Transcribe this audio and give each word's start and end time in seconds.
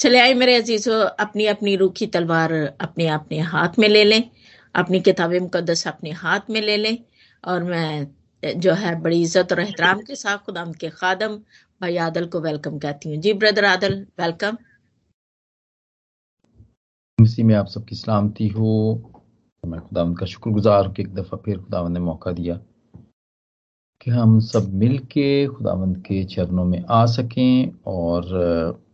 चले 0.00 0.18
आए 0.20 0.34
मेरे 0.34 0.54
अजीजों 0.56 0.98
अपनी 1.20 1.46
अपनी 1.46 1.74
रूखी 1.76 2.06
तलवार 2.06 2.52
अपने 2.80 3.06
अपने 3.10 3.38
हाथ 3.48 3.78
में 3.78 3.88
ले 3.88 4.04
लें, 4.04 4.22
अपनी 4.74 5.00
किताब 5.00 5.32
मुकदस 5.34 5.86
अपने 5.88 6.10
हाथ 6.20 6.48
में 6.50 6.60
ले 6.60 6.76
लें, 6.76 6.96
और 7.44 7.62
मैं 7.64 8.60
जो 8.60 8.72
है 8.74 8.94
बड़ी 9.02 9.20
इज़्ज़त 9.22 9.52
और 9.52 9.60
एहतराम 9.60 10.00
के 10.02 10.14
साथ 10.16 10.38
खुदा 10.46 10.64
के 10.80 10.90
खादम, 10.90 11.36
भाई 11.80 11.96
आदल 12.06 12.26
को 12.26 12.40
वेलकम 12.40 12.78
कहती 12.78 13.10
हूँ। 13.10 13.20
जी 13.22 13.32
ब्रदर 13.34 13.64
आदल 13.66 14.00
वेलकम 14.20 14.56
इसी 17.18 17.42
में 17.42 17.54
आप 17.54 17.66
सबकी 17.68 17.96
सलामती 17.96 18.48
हो 18.48 18.72
मैं 19.62 19.80
खुदा 19.80 20.04
का 20.20 20.26
शुक्रगुजार 20.26 20.86
हूँ 20.86 20.94
कि 20.94 21.02
एक 21.02 21.14
दफ़ा 21.14 21.36
फिर 21.44 21.58
खुदावंद 21.58 21.98
ने 21.98 22.00
मौका 22.00 22.32
दिया 22.32 22.60
कि 24.00 24.10
हम 24.10 24.38
सब 24.42 24.72
मिल 24.74 24.98
के 25.12 25.46
खुदावंद 25.48 25.96
के 26.06 26.24
चरणों 26.26 26.64
में 26.64 26.84
आ 26.90 27.04
सकें 27.14 27.72
और 27.86 28.88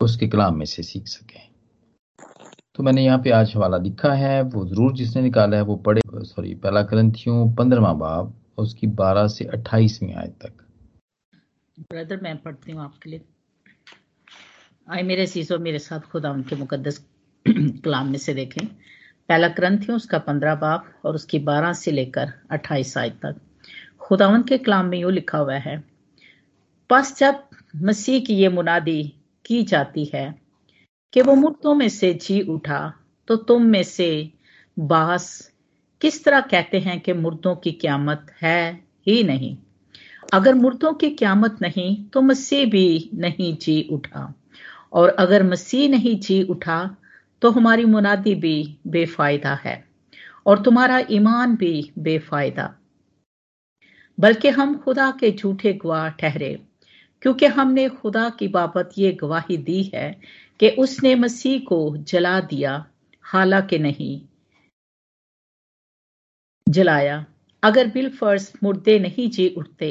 उसके 0.00 0.28
कलाम 0.28 0.56
में 0.56 0.66
से 0.66 0.82
सीख 0.82 1.06
सकें। 1.06 1.48
तो 2.74 2.82
मैंने 2.82 3.04
यहाँ 3.04 3.18
पे 3.18 3.30
आज 3.30 3.52
हवाला 3.56 3.76
लिखा 3.76 4.12
है, 4.12 4.42
वो 4.42 4.66
ज़रूर 4.66 4.92
जिसने 4.92 5.22
निकाला 5.22 5.56
है, 5.56 5.62
वो 5.62 5.76
पढ़े, 5.76 6.00
सॉरी, 6.06 6.54
पहला 6.54 6.82
ग्रंथियों 6.82 7.54
पंद्रवा 7.54 7.92
बाब, 7.92 8.34
उसकी 8.58 8.86
बारह 8.86 9.26
से 9.28 9.44
अट्ठाईसवीं 9.44 10.14
आयत 10.14 10.36
तक। 10.42 10.64
ब्रदर, 11.92 12.20
मैं 12.22 12.36
पढ़ती 12.42 12.72
हूँ 12.72 12.82
आपके 12.82 13.10
लिए। 13.10 13.24
आए 14.90 15.02
मेरे 15.02 15.26
सीसो 15.26 15.58
मेरे 15.58 15.78
साथ 15.78 16.00
खुदा 16.00 16.30
उनके 16.30 16.56
मुकदस 16.56 16.98
कलाम 17.48 18.06
में 18.06 18.18
से 18.18 18.34
देखें। 18.34 18.66
पहला 19.28 19.48
ग्रंथियों 19.48 19.96
उसका 19.96 20.18
पंद्रह 20.18 20.54
बाब 20.54 20.92
और 21.04 21.14
उसकी 21.14 21.38
बारह 21.38 21.72
से 21.72 21.90
लेकर 21.90 22.32
अट्ठाईस 22.50 22.98
आयत 22.98 23.12
तक। 23.12 23.40
खुदावन 24.00 24.42
के 24.42 24.58
कलाम 24.58 24.86
में 24.86 24.98
यूँ 24.98 25.12
लिखा 25.12 25.38
हुआ 25.38 25.54
है 25.54 25.84
जब 26.90 27.42
मसीह 27.76 28.20
की 28.20 28.34
ये 28.34 28.48
मुनादी 28.48 29.14
की 29.48 29.62
जाती 29.62 30.04
है। 30.14 30.26
कि 31.12 31.22
वो 31.22 31.34
मुर्दों 31.34 31.74
में 31.74 31.88
से 31.88 32.12
जी 32.14 32.40
उठा 32.50 32.80
तो 33.28 33.36
तुम 33.36 33.62
में 33.62 33.82
से 33.82 34.08
बास 34.76 35.28
किस 36.00 36.24
तरह 36.24 36.40
कहते 36.40 36.78
हैं 36.78 36.98
कि 37.00 37.12
मुर्दों 37.12 37.54
की 37.56 37.72
क्यामत 37.72 38.26
है 38.42 38.60
ही 39.06 39.22
नहीं। 39.24 39.56
अगर 40.32 40.54
मुर्दों 40.54 40.92
की 40.92 41.10
क्यामत 41.10 41.58
नहीं 41.62 42.04
तो 42.04 42.20
मसीह 42.22 42.66
भी 42.66 43.10
नहीं 43.14 43.56
जी 43.56 43.82
उठा। 43.92 44.32
और 44.92 45.08
अगर 45.08 45.42
मसीह 45.42 45.88
नहीं 45.88 46.18
जी 46.20 46.42
उठा 46.42 46.78
तो 47.42 47.50
हमारी 47.50 47.84
मुनादी 47.84 48.34
भी 48.34 48.56
बेफायदा 48.86 49.54
है 49.54 49.84
और 50.46 50.62
तुम्हारा 50.62 51.02
ईमान 51.10 51.56
भी 51.56 51.90
बेफायदा। 51.98 52.74
बल्कि 54.18 54.48
हम 54.48 54.76
खुदा 54.78 55.10
के 55.10 55.30
झूठे 55.32 55.72
गुआ 55.72 56.08
ठहरे। 56.08 56.58
क्योंकि 57.22 57.46
हमने 57.46 57.88
खुदा 57.88 58.28
की 58.30 58.48
बाबत 58.48 58.90
ये 58.98 59.12
गवाही 59.12 59.56
दी 59.56 59.82
है 59.94 60.10
कि 60.60 60.68
उसने 60.78 61.14
मसीह 61.14 61.58
को 61.60 61.80
जला 61.96 62.40
दिया, 62.40 62.84
हालाँकि 63.24 63.78
नहीं, 63.78 64.20
जलाया। 66.66 67.14
अगर 67.62 67.86
बिल 67.86 68.08
फ़र्ज़ 68.10 68.50
मुर्दे 68.62 68.98
नहीं 68.98 69.28
जी 69.30 69.48
उठते 69.58 69.90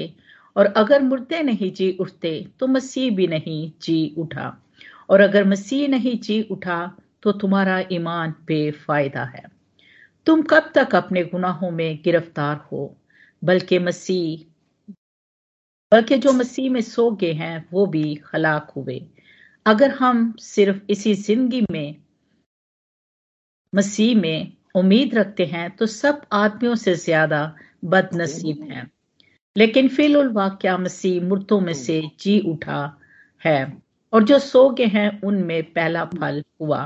और 0.55 0.65
अगर 0.77 1.01
मुर्दे 1.01 1.41
नहीं 1.43 1.71
जी 1.71 1.91
उठते 1.99 2.31
तो 2.59 2.67
मसीह 2.67 3.15
भी 3.15 3.27
नहीं 3.27 3.71
जी 3.81 3.97
उठा। 4.17 4.47
और 5.09 5.21
अगर 5.21 5.43
मसीह 5.43 5.87
नहीं 5.87 6.17
जी 6.19 6.41
उठा 6.51 6.79
तो 7.23 7.31
तुम्हारा 7.31 7.79
ईमान 7.91 8.31
बेफायदा 8.47 9.23
है। 9.25 9.43
तुम 10.27 10.41
कब 10.41 10.71
तक 10.75 10.95
अपने 10.95 11.23
गुनाहों 11.25 11.71
में 11.71 11.99
गिरफ़्तार 12.03 12.57
हो? 12.71 12.95
बल्कि 13.43 13.79
मसीह 13.79 14.45
बल्कि 15.91 16.17
जो 16.17 16.31
मसीह 16.33 16.69
में 16.71 16.81
सो 16.81 17.09
गए 17.11 17.31
हैं, 17.33 17.65
वो 17.71 17.85
भी 17.87 18.19
हलाक 18.33 18.71
हुए। 18.75 19.01
अगर 19.65 19.91
हम 19.91 20.33
सिर्फ़ 20.41 20.79
इसी 20.91 21.13
ज़िंदगी 21.15 21.61
में, 21.71 21.95
मसीह 23.73 24.15
में 24.17 24.51
उम्मीद 24.75 25.15
रखते 25.15 25.45
हैं 25.45 25.69
तो 25.75 25.85
सब 25.85 26.21
आदमियों 26.33 26.75
से 26.75 26.93
ज़्यादा 26.95 27.41
बदनसीब 27.85 28.61
हैं। 28.71 28.89
लेकिन 29.55 29.87
फिल 29.89 30.15
वाक्य 30.29 30.77
मसीह 30.77 31.21
मुर्तों 31.23 31.59
में 31.61 31.73
से 31.75 32.01
जी 32.19 32.39
उठा 32.51 32.81
है, 33.41 33.77
और 34.13 34.23
जो 34.23 34.39
सो 34.39 34.69
गए 34.69 34.85
हैं, 34.87 35.21
उनमें 35.21 35.63
पहला 35.73 36.05
फल 36.07 36.43
हुआ। 36.61 36.85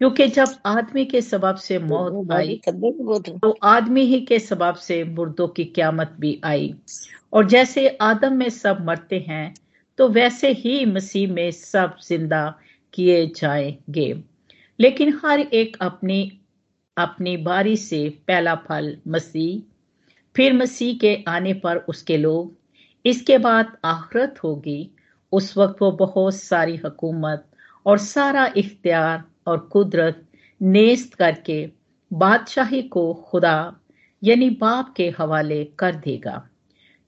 क्योंकि 0.00 0.26
जब 0.28 0.48
आदमी 0.66 1.04
के 1.04 1.20
सबब 1.22 1.56
से 1.56 1.78
मौत 1.80 2.32
आई 2.32 2.60
तो 2.66 3.50
आदमी 3.64 4.02
ही 4.06 4.20
के 4.26 4.38
सबब 4.38 4.74
से 4.76 5.02
मुर्दों 5.04 5.46
की 5.48 5.64
क्यामत 5.66 6.16
भी 6.20 6.40
आई। 6.44 6.74
और 7.32 7.46
जैसे 7.48 7.88
आदम 8.02 8.32
में 8.36 8.48
सब 8.50 8.84
मरते 8.86 9.18
हैं 9.28 9.54
तो 9.98 10.08
वैसे 10.08 10.50
ही 10.54 10.84
मसीह 10.86 11.32
में 11.32 11.50
सब 11.50 11.96
ज़िंदा 12.08 12.44
किए 12.94 13.26
जाएँगे। 13.36 14.12
लेकिन 14.78 15.18
हर 15.24 15.40
एक 15.40 15.76
अपनी 15.82 16.20
अपनी 16.96 17.36
बारी 17.38 17.76
से 17.76 18.08
पहला 18.28 18.54
फल 18.68 18.96
मसीह 19.08 19.62
फिर 20.36 20.52
मसीह 20.52 20.96
के 20.98 21.14
आने 21.28 21.52
पर 21.54 21.76
उसके 21.88 22.16
लोग। 22.16 22.54
इसके 23.04 23.38
बाद 23.38 23.76
आखरत 23.84 24.34
होगी। 24.44 24.90
उस 25.32 25.56
वक्त 25.58 25.82
वो 25.82 25.90
बहुत 25.94 26.34
सारी 26.34 26.76
हुकूमत 26.76 27.44
और 27.86 27.98
सारा 28.00 28.46
इख्तियार 28.56 29.22
और 29.46 29.58
कुदरत 29.58 30.26
नेस्त 30.62 31.14
करके 31.14 31.70
बादशाही 32.12 32.82
को 32.82 33.14
खुदा, 33.14 33.76
यानी 34.24 34.50
बाप 34.50 34.94
के 34.96 35.14
हवाले 35.18 35.64
कर 35.64 35.94
देगा। 35.94 36.48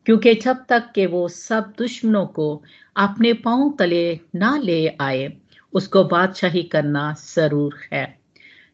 क्योंकि 0.07 0.35
जब 0.35 0.65
तक 0.69 0.93
के 0.95 1.07
वो 1.07 1.29
सब 1.29 1.73
दुश्मनों 1.79 2.27
को 2.27 2.63
अपने 2.97 3.33
पाँव 3.33 3.77
तले 3.79 4.21
ना 4.35 4.57
ले 4.57 4.89
आए, 4.89 5.33
उसको 5.73 6.05
बादशाही 6.05 6.63
करना 6.63 7.13
ज़रूर 7.13 7.77
है। 7.93 8.19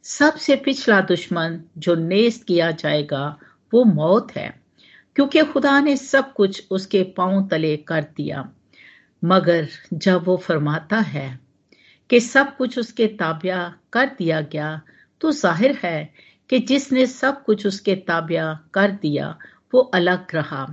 सबसे 0.03 0.57
पिछला 0.57 1.01
दुश्मन 1.01 1.61
जो 1.79 1.95
नेस्त 1.95 2.45
किया 2.45 2.71
जाएगा, 2.71 3.39
वो 3.75 3.85
मौत 3.85 4.37
है। 4.37 4.61
क्योंकि 5.17 5.43
खुदा 5.43 5.81
ने 5.81 5.97
सब 5.97 6.33
कुछ 6.33 6.67
उसके 6.71 7.03
पाँव 7.03 7.49
तले 7.49 7.77
कर 7.77 8.03
दिया। 8.03 8.53
मगर 9.25 9.69
जब 9.93 10.25
वो 10.25 10.37
फरमाता 10.37 10.97
है 10.97 11.44
कि 12.10 12.20
सब 12.20 12.56
कुछ 12.56 12.78
उसके 12.78 13.06
ताबिया 13.16 13.59
कर 13.92 14.06
दिया 14.19 14.41
गया 14.42 14.81
तो 15.20 15.31
ज़ाहिर 15.32 15.78
है 15.84 16.12
कि 16.50 16.59
जिसने 16.60 17.06
सब 17.06 17.42
कुछ 17.44 17.66
उसके 17.66 17.94
ताबिया 18.09 18.53
कर 18.75 18.91
दिया, 18.92 19.37
वो 19.72 19.81
अलग 19.81 20.34
रहा। 20.34 20.66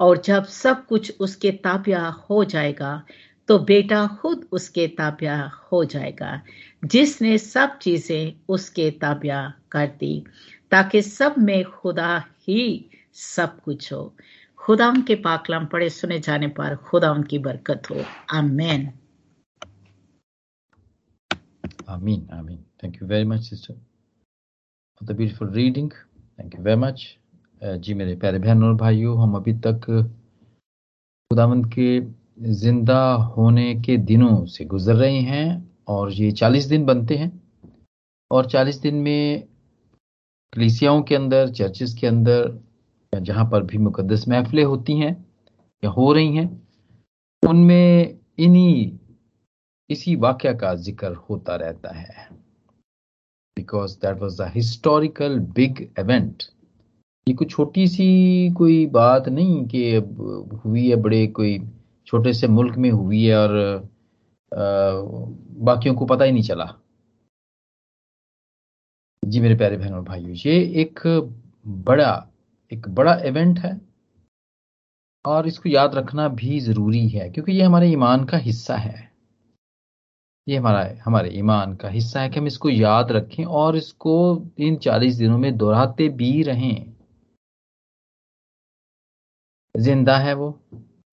और 0.00 0.20
जब 0.24 0.44
सब 0.44 0.84
कुछ 0.86 1.12
उसके 1.20 1.50
ताबिया 1.64 2.06
हो 2.30 2.44
जाएगा 2.44 3.02
तो 3.48 3.58
बेटा 3.60 4.06
खुद 4.20 4.46
उसके 4.52 4.86
ताबिया 4.88 5.36
हो 5.72 5.84
जाएगा। 5.84 6.40
जिसने 6.84 7.36
सब 7.38 7.78
चीज़ें 7.78 8.32
उसके 8.48 8.90
ताबिया 9.00 9.42
कर 9.72 9.86
दी, 10.00 10.24
ताकि 10.72 11.02
सब 11.02 11.34
में 11.38 11.64
खुदा 11.64 12.16
ही 12.48 12.90
सब 13.14 13.60
कुछ 13.60 13.92
हो। 13.92 14.14
खुदा 14.58 14.88
उनके 14.88 15.14
पाकलाम 15.14 15.66
पड़े 15.66 15.90
सुने 15.90 16.18
जाने 16.20 16.48
पर 16.50 16.76
खुदा 16.86 17.10
उनकी 17.12 17.38
बरकत 17.40 17.90
हो। 17.90 18.04
आमीन। 18.30 18.90
आमीन 21.90 22.28
आमीन 22.32 22.58
thank 22.82 22.96
you 23.02 23.08
very 23.08 23.24
much 23.24 23.42
sister 23.42 23.74
for 23.74 25.08
the 25.08 25.16
beautiful 25.16 25.50
reading 25.52 25.90
thank 25.90 26.54
you 26.54 26.62
very 26.62 26.80
much 26.80 27.06
जी 27.62 27.94
मेरे 27.94 28.14
प्यारे 28.16 28.38
बहन 28.38 28.62
और 28.64 28.74
भाइयों, 28.74 29.16
हम 29.22 29.34
अभी 29.36 29.52
तक, 29.66 29.86
खुदावंत 31.30 31.66
के 31.72 32.00
ज़िंदा 32.52 33.00
होने 33.36 33.74
के 33.82 33.96
दिनों 34.10 34.44
से 34.46 34.64
गुजर 34.64 34.94
रहे 34.94 35.18
हैं 35.22 35.46
और 35.88 36.12
ये 36.12 36.30
चालीस 36.32 36.64
दिन 36.64 36.84
बनते 36.86 37.16
हैं। 37.16 37.30
और 38.30 38.46
चालीस 38.50 38.76
दिन 38.76 38.94
में 38.96 39.42
कलिसियाओं 40.52 41.02
के 41.02 41.14
अंदर, 41.14 41.50
चर्चेस 41.50 41.94
के 42.00 42.06
अंदर 42.06 43.20
जहाँ 43.22 43.44
पर 43.50 43.62
भी 43.62 43.78
मुकदस 43.78 44.24
महफिलें 44.28 44.64
होती 44.64 44.98
हैं, 44.98 45.12
या 45.82 45.90
हो 45.90 46.12
रही 46.12 46.36
हैं, 46.36 46.48
उनमें 47.42 48.18
इन्हीं 48.38 48.98
इसी 49.90 50.14
वाक्य 50.16 50.52
का 50.54 50.74
ज़िक्र 50.76 51.12
होता 51.30 51.56
रहता 51.56 51.94
है। 51.94 52.28
Because 53.56 53.96
that 53.98 54.20
was 54.20 54.42
the 54.42 54.50
historical 54.54 55.38
big 55.56 55.80
event 55.98 56.42
ये 57.26 57.34
कोई 57.34 57.46
छोटी 57.46 57.86
सी 57.88 58.50
कोई 58.56 58.86
बात 58.88 59.28
नहीं 59.28 59.64
कि 59.66 59.94
हुई 60.64 60.88
है, 60.88 60.96
बड़े 60.96 61.26
कोई 61.26 61.58
छोटे 62.06 62.32
से 62.32 62.48
मुल्क 62.48 62.76
में 62.76 62.90
हुई 62.90 63.24
है 63.24 63.36
और 63.36 63.88
बाकियों 64.52 65.94
को 65.94 66.06
पता 66.06 66.24
ही 66.24 66.32
नहीं 66.32 66.42
चला। 66.42 66.64
जी 69.22 69.40
मेरे 69.40 69.54
प्यारे 69.56 69.76
बहनों 69.76 70.04
भाइयों, 70.04 70.34
ये 70.36 70.60
एक 70.82 71.00
बड़ा 71.66 72.26
एक 72.72 72.88
बड़ा 72.88 73.14
इवेंट 73.26 73.58
है। 73.58 73.80
और 75.24 75.46
इसको 75.46 75.68
याद 75.68 75.94
रखना 75.94 76.28
भी 76.30 76.58
ज़रूरी 76.60 77.06
है, 77.08 77.28
क्योंकि 77.30 77.52
ये 77.52 77.62
हमारे 77.62 77.90
ईमान 77.92 78.24
का 78.24 78.36
हिस्सा 78.38 78.76
है। 78.76 79.09
ये 80.50 80.56
हमारा 80.56 80.88
हमारे 81.04 81.30
ईमान 81.38 81.74
का 81.76 81.88
हिस्सा 81.88 82.20
है 82.20 82.28
कि 82.28 82.38
हम 82.40 82.46
इसको 82.46 82.68
याद 82.70 83.12
रखें 83.12 83.44
और 83.44 83.76
इसको 83.76 84.14
इन 84.58 84.76
चालीस 84.78 85.16
दिनों 85.16 85.38
में 85.38 85.56
दोहराते 85.56 86.08
भी 86.18 86.42
रहें। 86.42 86.94
ज़िंदा 89.74 90.16
है 90.18 90.34
वो 90.34 90.48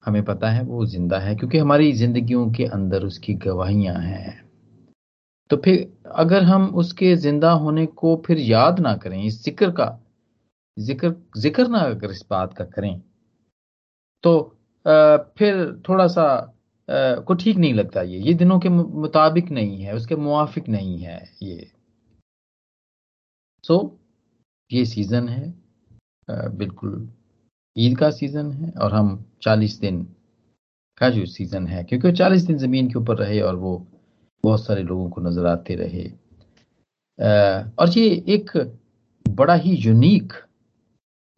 हमें 0.03 0.23
पता 0.25 0.49
है 0.49 0.63
वो 0.63 0.85
ज़िंदा 0.85 1.19
है 1.19 1.35
क्योंकि 1.35 1.57
हमारी 1.57 1.91
जिंदगियों 1.93 2.49
के 2.51 2.65
अंदर 2.65 3.03
उसकी 3.03 3.33
गवाहियाँ 3.45 3.95
हैं। 3.95 4.35
तो 5.49 5.57
फिर 5.57 5.87
अगर 6.15 6.43
हम 6.43 6.65
उसके 6.75 7.15
ज़िंदा 7.17 7.51
होने 7.53 7.85
को 7.85 8.15
फिर 8.25 8.37
याद 8.39 8.79
ना 8.79 8.95
करें 8.97 9.23
इस 9.23 9.43
ज़िक्र 9.43 9.71
का 9.71 9.97
ज़िक्र 10.77 11.15
ज़िक्र 11.37 11.67
ना 11.67 11.79
अगर 11.81 12.11
इस 12.11 12.25
बात 12.31 12.53
का 12.53 12.65
करें 12.65 12.99
तो 14.23 14.37
आ, 14.85 15.17
फिर 15.37 15.81
थोड़ा 15.89 16.07
सा 16.07 16.25
को 16.89 17.33
ठीक 17.33 17.57
नहीं 17.57 17.73
लगता 17.73 18.01
ये। 18.01 18.19
ये 18.19 18.33
दिनों 18.33 18.59
के 18.59 18.69
मुताबिक 18.69 19.49
नहीं 19.51 19.81
है 19.81 19.95
उसके 19.95 20.15
मुआफिक 20.15 20.69
नहीं 20.69 20.97
है 20.99 21.17
ये। 21.43 21.69
सो 23.63 23.73
so, 23.73 23.89
ये 24.71 24.85
सीज़न 24.85 25.27
है। 25.29 25.53
बिल्कुल। 26.29 27.09
ईद 27.75 27.97
का 27.97 28.09
सीज़न 28.11 28.51
है 28.51 28.71
और 28.73 28.93
हम 28.93 29.23
चालीस 29.41 29.79
दिन 29.79 30.03
का 30.97 31.09
जो 31.09 31.25
सीज़न 31.25 31.67
है 31.67 31.83
क्योंकि 31.83 32.11
चालीस 32.11 32.41
दिन 32.43 32.57
ज़मीन 32.57 32.87
के 32.91 32.99
ऊपर 32.99 33.17
रहे 33.17 33.39
और 33.41 33.55
वो 33.55 33.77
बहुत 34.43 34.65
सारे 34.65 34.83
लोगों 34.83 35.09
को 35.09 35.21
नज़र 35.21 35.45
आते 35.45 35.75
रहे। 35.75 36.07
और 37.79 37.89
ये 37.89 38.05
एक 38.29 38.51
बड़ा 39.25 39.53
ही 39.55 39.75
यूनिक 39.75 40.33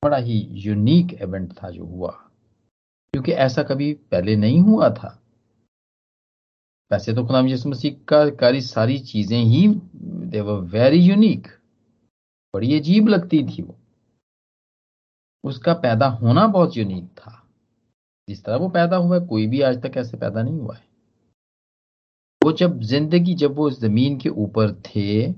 बड़ा 0.03 0.17
ही 0.17 0.37
यूनिक 0.65 1.13
इवेंट 1.21 1.51
था 1.53 1.69
जो 1.69 1.85
हुआ। 1.85 2.11
क्योंकि 3.13 3.31
ऐसा 3.31 3.63
कभी 3.63 3.93
पहले 4.11 4.35
नहीं 4.35 4.59
हुआ 4.61 4.89
था। 4.89 5.15
वैसे 6.91 7.13
तो 7.13 7.25
खुदाम 7.25 7.47
यसु 7.47 7.69
मसीह 7.69 7.95
का 8.07 8.29
कारी 8.35 8.61
सारी 8.61 8.97
चीज़ें 8.99 9.39
ही 9.39 9.67
दे 10.29 10.41
वर 10.41 10.61
वेरी 10.71 10.99
यूनिक 10.99 11.47
बड़ी 12.53 12.79
अजीब 12.79 13.07
लगती 13.07 13.43
थी 13.47 13.61
वो। 13.61 13.75
उसका 15.43 15.73
पैदा 15.83 16.07
होना 16.21 16.45
बहुत 16.47 16.77
यूनिक 16.77 17.05
था। 17.09 17.35
जिस 18.27 18.43
तरह 18.43 18.55
वो 18.55 18.69
पैदा 18.69 18.97
हुआ 18.97 19.19
कोई 19.25 19.45
भी 19.47 19.61
आज 19.61 19.81
तक 19.83 19.97
ऐसे 19.97 20.17
पैदा 20.17 20.41
नहीं 20.43 20.59
हुआ 20.59 20.75
है। 20.75 20.87
वो 22.41 22.51
जब 22.53 22.79
ज़िंदगी, 22.81 23.33
जब 23.33 23.55
वो 23.55 23.69
ज़मीन 23.71 24.17
के 24.19 24.29
ऊपर 24.29 24.73
थे 24.85 25.31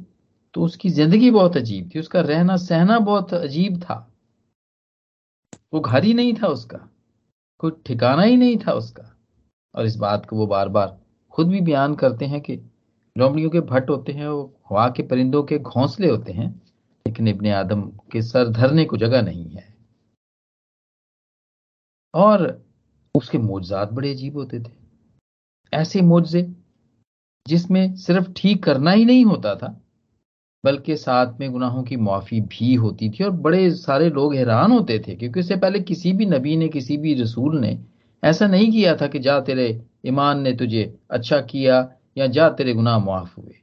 तो 0.56 0.62
उसकी 0.62 0.90
ज़िंदगी 0.90 1.32
बहुत 1.32 1.58
अजीब 1.58 1.90
थी। 1.96 2.00
उसका 2.00 2.22
रहना 2.22 2.56
सहना 2.58 3.00
बहुत 3.02 3.34
अजीब 3.34 3.82
था। 3.82 3.96
वो 5.74 5.80
घर 5.80 6.04
ही 6.04 6.14
नहीं 6.14 6.34
था 6.34 6.48
उसका। 6.48 6.78
कोई 7.60 7.72
ठिकाना 7.86 8.24
ही 8.24 8.38
नहीं 8.38 8.58
था 8.58 8.74
उसका। 8.74 9.08
और 9.76 9.86
इस 9.86 9.96
बात 9.98 10.26
को 10.26 10.36
वो 10.36 10.48
बार 10.48 10.70
बार 10.70 11.00
खुद 11.42 11.50
भी 11.50 11.62
बयान 11.62 11.96
करते 11.96 12.26
हैं 12.26 12.42
कि 12.42 12.56
लोमड़ियों 13.18 13.50
के 13.50 13.60
भट्ट 13.60 13.90
होते 13.90 14.12
हैं, 14.12 14.28
वो 14.28 14.60
हवा 14.70 14.90
के 14.90 15.04
परिंदों 15.04 15.44
के 15.44 15.60
घोंसले 15.60 16.10
होते 16.10 16.32
हैं, 16.32 16.62
लेकिन 17.08 17.28
इब्ने 17.28 17.52
आदम 17.52 17.82
के 17.82 18.22
सर 18.22 18.50
धरने 18.50 18.86
को 18.86 18.98
जगह 18.98 19.22
नहीं 19.22 19.50
है। 19.50 19.76
और 22.14 22.66
उसके 23.16 23.38
मोजात 23.38 23.94
बड़े 23.94 24.12
अजीब 24.12 24.38
होते 24.38 24.60
थे। 24.60 24.72
ऐसे 25.74 26.02
मोजे 26.02 26.56
जिसमें 27.48 27.96
सिर्फ़ 27.96 28.32
ठीक 28.38 28.64
करना 28.64 28.92
ही 28.92 29.06
नहीं 29.06 29.26
होता 29.26 29.56
था, 29.56 29.82
बल्कि 30.66 30.98
साथ 30.98 31.40
में 31.40 31.52
गुनाहों 31.52 31.84
की 31.84 31.96
माफ़ी 31.96 32.42
भी 32.42 32.74
होती 32.74 33.10
थी 33.10 33.24
और 33.24 33.32
बड़े 33.32 33.72
सारे 33.72 34.10
लोग 34.10 34.36
हैरान 34.36 34.72
होते 34.72 35.00
थे, 35.00 35.16
क्योंकि 35.16 35.40
इससे 35.40 35.56
पहले 35.56 35.80
किसी 35.80 36.14
भी 36.14 36.26
नबी 36.26 36.58
ने, 36.58 36.70
किसी 36.70 36.98
भी 36.98 37.14
रसूल 37.14 37.60
ने 37.60 37.86
ऐसा 38.24 38.48
नहीं 38.48 38.72
किया 38.72 38.96
था 38.96 39.08
कि 39.08 39.20
जा 39.20 39.40
तेरे 39.42 39.68
ईमान 40.06 40.42
ने 40.42 40.54
तुझे 40.54 40.84
अच्छा 41.12 41.40
किया 41.42 41.78
या 42.18 42.28
जा 42.28 42.50
तेरे 42.50 42.74
गुनाह 42.74 43.00
माफ़ 43.00 43.40
हुए। 43.40 43.56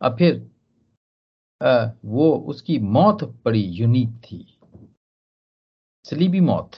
अब 0.00 0.16
फिर 0.18 0.50
आ, 1.60 1.90
वो 2.04 2.32
उसकी 2.48 2.78
मौत 2.78 3.22
बड़ी 3.44 3.62
यूनिक 3.62 4.16
थी। 4.24 4.58
सलीबी 6.04 6.40
मौत। 6.40 6.70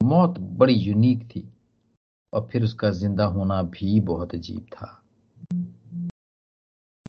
मौत 0.00 0.38
बड़ी 0.38 0.74
यूनिक 0.74 1.24
थी। 1.26 1.48
और 2.32 2.48
फिर 2.52 2.64
उसका 2.64 2.90
ज़िंदा 2.90 3.24
होना 3.24 3.62
भी 3.62 4.00
बहुत 4.00 4.34
अजीब 4.34 4.66
था। 4.72 4.98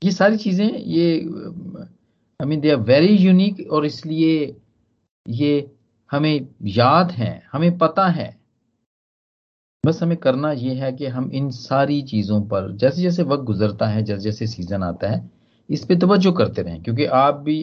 ये 0.04 0.12
सारी 0.12 0.38
चीज़ें 0.38 0.70
ये 0.70 1.16
I 2.40 2.48
mean 2.48 2.60
they 2.60 2.72
are 2.72 2.78
very 2.78 3.16
unique 3.18 3.72
और 3.72 3.86
इसलिए 3.86 4.56
ये 5.28 5.72
हमें 6.14 6.48
याद 6.70 7.12
है 7.12 7.42
हमें 7.54 7.78
पता 7.78 8.08
है। 8.08 8.36
बस 9.84 10.02
हमें 10.04 10.18
करना 10.18 10.52
ये 10.52 10.74
है 10.76 10.92
कि 10.94 11.06
हम 11.08 11.30
इन 11.34 11.50
सारी 11.52 12.02
चीज़ों 12.02 12.42
पर 12.48 12.72
जैसे 12.78 13.02
जैसे 13.02 13.24
वक्त 13.24 13.44
गुजरता 13.44 13.88
है 13.88 14.04
जैसे 14.04 14.22
जैसे 14.24 14.48
सीज़न 14.48 14.84
आता 14.84 15.10
है 15.10 15.30
इस 15.70 15.86
पे 15.86 15.96
तवज्जो 15.96 16.32
करते 16.32 16.62
रहें। 16.62 16.82
क्योंकि 16.84 17.06
आप 17.06 17.36
भी 17.36 17.60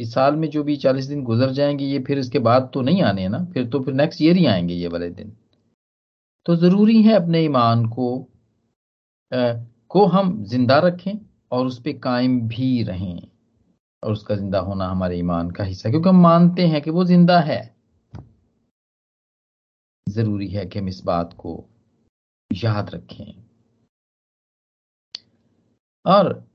इस 0.00 0.12
साल 0.14 0.36
में 0.36 0.48
जो 0.50 0.62
भी 0.64 0.76
चालीस 0.76 1.06
दिन 1.06 1.22
गुजर 1.24 1.50
जाएँगे 1.50 1.84
ये 1.84 1.98
फिर 1.98 2.18
इसके 2.18 2.38
बाद 2.38 2.70
तो 2.74 2.82
नहीं 2.82 3.02
आने 3.02 3.28
ना 3.28 3.44
फिर 3.54 3.66
तो 3.66 3.80
फिर 3.80 3.94
नेक्स्ट 3.94 4.22
ईयर 4.22 4.36
ही 4.36 4.46
आएँगे 4.46 4.74
ये 4.74 4.88
वाले 4.88 5.10
दिन। 5.10 5.32
तो 6.46 6.56
ज़रूरी 6.56 7.02
है 7.02 7.14
अपने 7.14 7.44
ईमान 7.44 7.86
को 7.86 8.16
आ, 9.32 9.52
को 9.88 10.06
हम 10.06 10.42
ज़िंदा 10.44 10.78
रखें 10.78 11.12
और 11.52 11.66
उस 11.66 11.78
पर 11.80 11.98
कायम 11.98 12.40
भी 12.48 12.82
रहें। 12.82 13.20
और 14.02 14.12
उसका 14.12 14.34
ज़िंदा 14.34 14.58
होना 14.58 14.86
हमारे 14.88 15.18
ईमान 15.18 15.50
का 15.50 15.64
हिस्सा 15.64 15.90
क्योंकि 15.90 16.08
हम 16.08 16.20
मानते 16.22 16.66
हैं 16.66 16.80
कि 16.82 16.90
वो 16.90 17.04
ज़िंदा 17.04 17.38
है। 17.40 17.71
ज़रूरी 20.06 20.48
है 20.48 20.66
कि 20.66 20.78
हम 20.78 20.88
इस 20.88 21.00
बात 21.04 21.32
को 21.32 21.68
याद 22.50 22.90
रखें। 22.90 23.42
और 26.06 26.48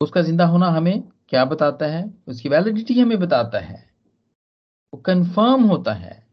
उसका 0.00 0.22
ज़िंदा 0.22 0.46
होना 0.46 0.68
हमें 0.68 1.02
क्या 1.28 1.44
बताता 1.44 1.86
है? 1.86 2.14
उसकी 2.28 2.48
वैलिडिटी 2.48 3.00
हमें 3.00 3.18
बताता 3.18 3.58
है। 3.58 3.90
वो 4.94 5.00
कंफर्म 5.00 5.64
होता 5.64 5.92
है। 5.92 6.26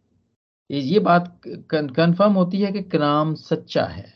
ये 0.72 1.00
बात 1.00 1.42
कंफर्म 1.48 2.34
होती 2.34 2.62
है 2.62 2.72
कि 2.72 2.82
कलाम 2.84 3.36
सच्चा 3.36 3.86
है 3.86 4.14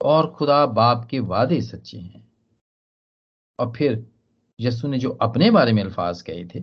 और 0.00 0.30
खुदा 0.32 0.66
बाप 0.66 1.06
के 1.10 1.18
वादे 1.18 1.60
सच्चे 1.60 1.98
हैं। 1.98 2.28
और 3.58 3.72
फिर 3.72 4.06
यसु 4.60 4.88
ने 4.88 4.98
जो 4.98 5.10
अपने 5.10 5.50
बारे 5.50 5.72
में 5.72 5.82
अल्फाज 5.82 6.22
कहे 6.22 6.44
थे, 6.44 6.60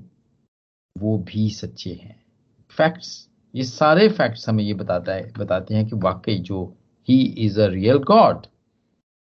वो 0.98 1.18
भी 1.18 1.50
सच्चे 1.50 1.94
हैं। 1.94 2.26
फैक्ट्स 2.70 3.31
ये 3.56 3.64
सारे 3.64 4.10
फैक्ट्स 4.10 4.50
हमें 4.50 4.64
ये 4.64 4.74
बताता 4.74 5.12
है, 5.12 5.34
बताते 5.38 5.76
हैं 5.76 5.86
कि 5.86 5.96
वाकई 5.96 6.38
जो 6.38 6.76
he 7.10 7.22
is 7.22 7.62
a 7.62 7.68
real 7.68 7.98
God 7.98 8.36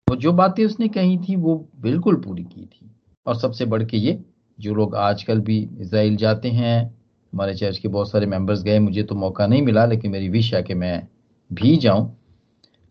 वो 0.10 0.16
जो 0.16 0.34
बातें 0.34 0.66
उसने 0.66 0.88
कही 0.88 1.18
थी, 1.18 1.36
वो 1.36 1.70
बिल्कुल 1.82 2.16
पूरी 2.16 2.44
की 2.44 2.66
थी। 2.66 2.96
और 3.26 3.36
सबसे 3.36 3.66
बढ़ 3.66 3.84
के 3.84 3.98
ये, 3.98 4.22
जो 4.60 4.76
लोग 4.76 4.96
आजकल 4.96 5.40
भी 5.40 5.70
इसराइल 5.80 6.16
जाते 6.16 6.50
हैं, 6.50 6.98
हमारे 7.34 7.54
चर्च 7.54 7.78
के 7.78 7.88
बहुत 7.88 8.12
सारे 8.12 8.26
मेंबर्स 8.26 8.64
गए, 8.64 8.80
मुझे 8.80 9.04
तो 9.04 9.16
मौका 9.16 9.48
नहीं 9.48 9.62
मिला, 9.62 9.86
लेकिन 9.86 10.12
मेरी 10.12 10.30
विश 10.30 10.54
है 10.54 10.64
कि 10.64 10.74
मैं 10.74 11.08
भी 11.54 11.78
जाऊँ। 11.78 12.18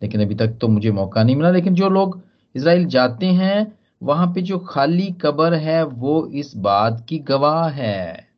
लेकिन 0.03 0.21
अभी 0.21 0.35
तक 0.35 0.57
तो 0.61 0.67
मुझे 0.67 0.91
मौका 0.91 1.23
नहीं 1.23 1.35
मिला, 1.35 1.51
लेकिन 1.51 1.75
जो 1.75 1.89
लोग 1.89 2.21
इसराइल 2.55 2.85
जाते 2.85 3.25
हैं, 3.25 3.77
वहाँ 4.03 4.27
पे 4.27 4.41
जो 4.41 4.59
खाली 4.59 5.11
कबर 5.11 5.53
है, 5.53 5.85
वो 5.85 6.27
इस 6.27 6.57
बात 6.57 7.05
की 7.09 7.19
गवाह 7.19 7.69
है। 7.69 8.32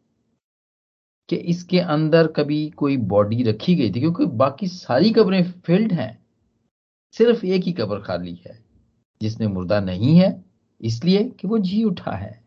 कि 1.29 1.36
इसके 1.36 1.79
अंदर 1.79 2.27
कभी 2.27 2.70
कोई 2.70 2.98
बॉडी 2.98 3.44
रखी 3.44 3.75
गई 3.75 3.91
थी, 3.91 4.00
क्योंकि 4.00 4.25
बाकी 4.25 4.67
सारी 4.67 5.10
कब्रें 5.10 5.51
फिल्ड 5.51 5.94
हैं। 5.94 6.25
सिर्फ़ 7.12 7.46
एक 7.46 7.63
ही 7.63 7.74
कब्र 7.74 8.00
खाली 8.00 8.36
है 8.36 8.63
जिसमें 9.22 9.48
मुर्दा 9.48 9.79
नहीं 9.79 10.15
है, 10.20 10.46
इसलिए 10.82 11.24
कि 11.29 11.48
वो 11.48 11.58
जी 11.60 11.84
उठा 11.84 12.12
है, 12.12 12.44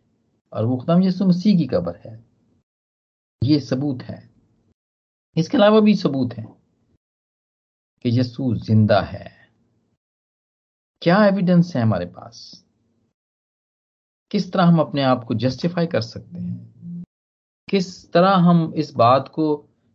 और 0.53 0.65
वो 0.65 0.77
खुदाम 0.77 1.03
यसु 1.03 1.27
मसीह 1.27 1.59
की 1.59 1.67
कब्र 1.67 2.01
है। 2.07 2.25
ये 3.45 3.61
सबूत 3.61 4.03
है। 4.03 4.31
इसके 5.37 5.57
अलावा 5.57 5.81
भी 5.81 5.95
सबूत 5.95 6.35
है 6.35 6.45
कि 8.05 8.21
यसु 8.21 8.55
ज़िंदा 8.55 9.01
है। 9.01 9.51
क्या 11.03 11.27
एविडेंस 11.27 11.77
है 11.77 11.83
हमारे 11.83 12.07
पास? 12.07 12.65
किस 14.31 14.53
तरह 14.53 14.65
हम 14.65 14.81
अपने 14.81 15.03
आप 15.03 15.25
को 15.25 15.35
जस्टिफाई 15.35 15.87
कर 15.87 16.01
सकते 16.01 16.39
हैं? 16.39 16.78
किस 17.71 18.11
तरह 18.13 18.35
हम 18.43 18.73
इस 18.77 18.93
बात 18.97 19.29
को 19.29 19.47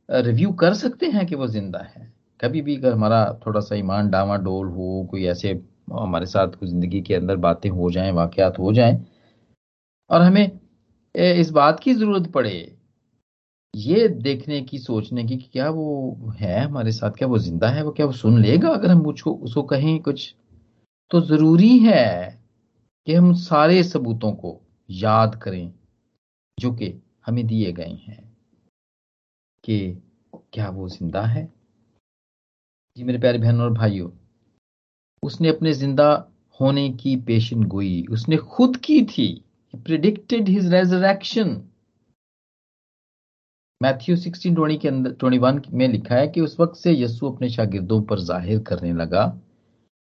रिव्यू 0.09 0.51
कर 0.53 0.73
सकते 0.75 1.05
हैं 1.07 1.25
कि 1.27 1.35
वो 1.35 1.47
ज़िंदा 1.47 1.79
है? 1.79 2.11
कभी 2.39 2.61
भी 2.61 2.75
अगर 2.77 2.93
हमारा 2.93 3.23
थोड़ा 3.45 3.59
सा 3.59 3.75
ईमान 3.75 4.09
डामा 4.09 4.37
डोल 4.37 4.67
हो, 4.67 5.07
कोई 5.11 5.25
ऐसे 5.25 5.51
हमारे 5.93 6.25
साथ 6.25 6.47
कुछ 6.49 6.69
ज़िंदगी 6.69 7.01
के 7.01 7.15
अंदर 7.15 7.35
बातें 7.37 7.69
हो 7.69 7.89
जाएँ, 7.91 8.11
वाकयात 8.11 8.59
हो 8.59 8.73
जाएँ, 8.73 9.05
और 10.09 10.21
हमें 10.21 10.59
इस 11.15 11.49
बात 11.51 11.79
की 11.79 11.93
ज़रूरत 11.93 12.31
पड़े, 12.31 12.75
ये 13.73 14.07
देखने 14.07 14.61
की, 14.61 14.77
सोचने 14.79 15.23
की 15.23 15.37
कि 15.37 15.49
क्या 15.53 15.69
वो 15.69 16.33
है 16.37 16.59
हमारे 16.59 16.91
साथ, 16.91 17.11
क्या 17.11 17.27
वो 17.27 17.37
ज़िंदा 17.39 17.69
है, 17.69 17.83
वो 17.83 17.91
क्या 17.91 18.05
वो 18.05 18.11
सुन 18.13 18.41
लेगा? 18.41 18.69
अगर 18.69 18.91
हम 18.91 19.05
उसको 19.07 19.33
उसको 19.33 19.63
कहें 19.63 19.99
कुछ 20.01 20.33
तो 21.11 21.21
ज़रूरी 21.21 21.77
है 21.79 22.39
कि 23.07 23.13
हम 23.13 23.33
सारे 23.35 23.81
सबूतों 23.83 24.31
को 24.33 24.59
याद 24.89 25.35
करें, 25.35 25.73
जो 26.57 26.71
कि 26.73 26.93
हमें 27.27 27.45
दिए 27.47 27.71
गए 27.73 27.97
हैं 28.07 28.21
कि 29.63 29.79
क्या 30.53 30.69
वो 30.69 30.87
ज़िंदा 30.89 31.21
है? 31.21 31.45
जी 32.97 33.03
मेरे 33.03 33.19
प्यारे 33.19 33.37
बहनों 33.39 33.63
और 33.63 33.73
भाइयों, 33.73 34.09
उसने 35.23 35.49
अपने 35.49 35.73
ज़िंदा 35.73 36.09
होने 36.59 36.89
की 36.93 37.15
पेशन 37.25 37.63
गोई, 37.65 38.05
उसने 38.11 38.37
खुद 38.37 38.77
की 38.77 39.01
थी 39.05 39.27
predicted 39.73 40.49
his 40.49 40.73
resurrection 40.73 41.61
Matthew 43.81 44.15
sixteen 44.17 44.55
twenty 44.55 44.77
के 44.77 44.87
अंदर, 44.87 45.11
ट्वेंटी 45.13 45.37
वन 45.37 45.61
में 45.73 45.87
लिखा 45.87 46.15
है 46.15 46.27
कि 46.27 46.41
उस 46.41 46.59
वक्त 46.59 46.75
से 46.77 46.91
यस्सु 46.93 47.29
अपने 47.29 47.49
शागिर्दों 47.49 48.01
पर 48.01 48.19
ज़ाहिर 48.21 48.59
करने 48.63 48.93
लगा। 48.93 49.25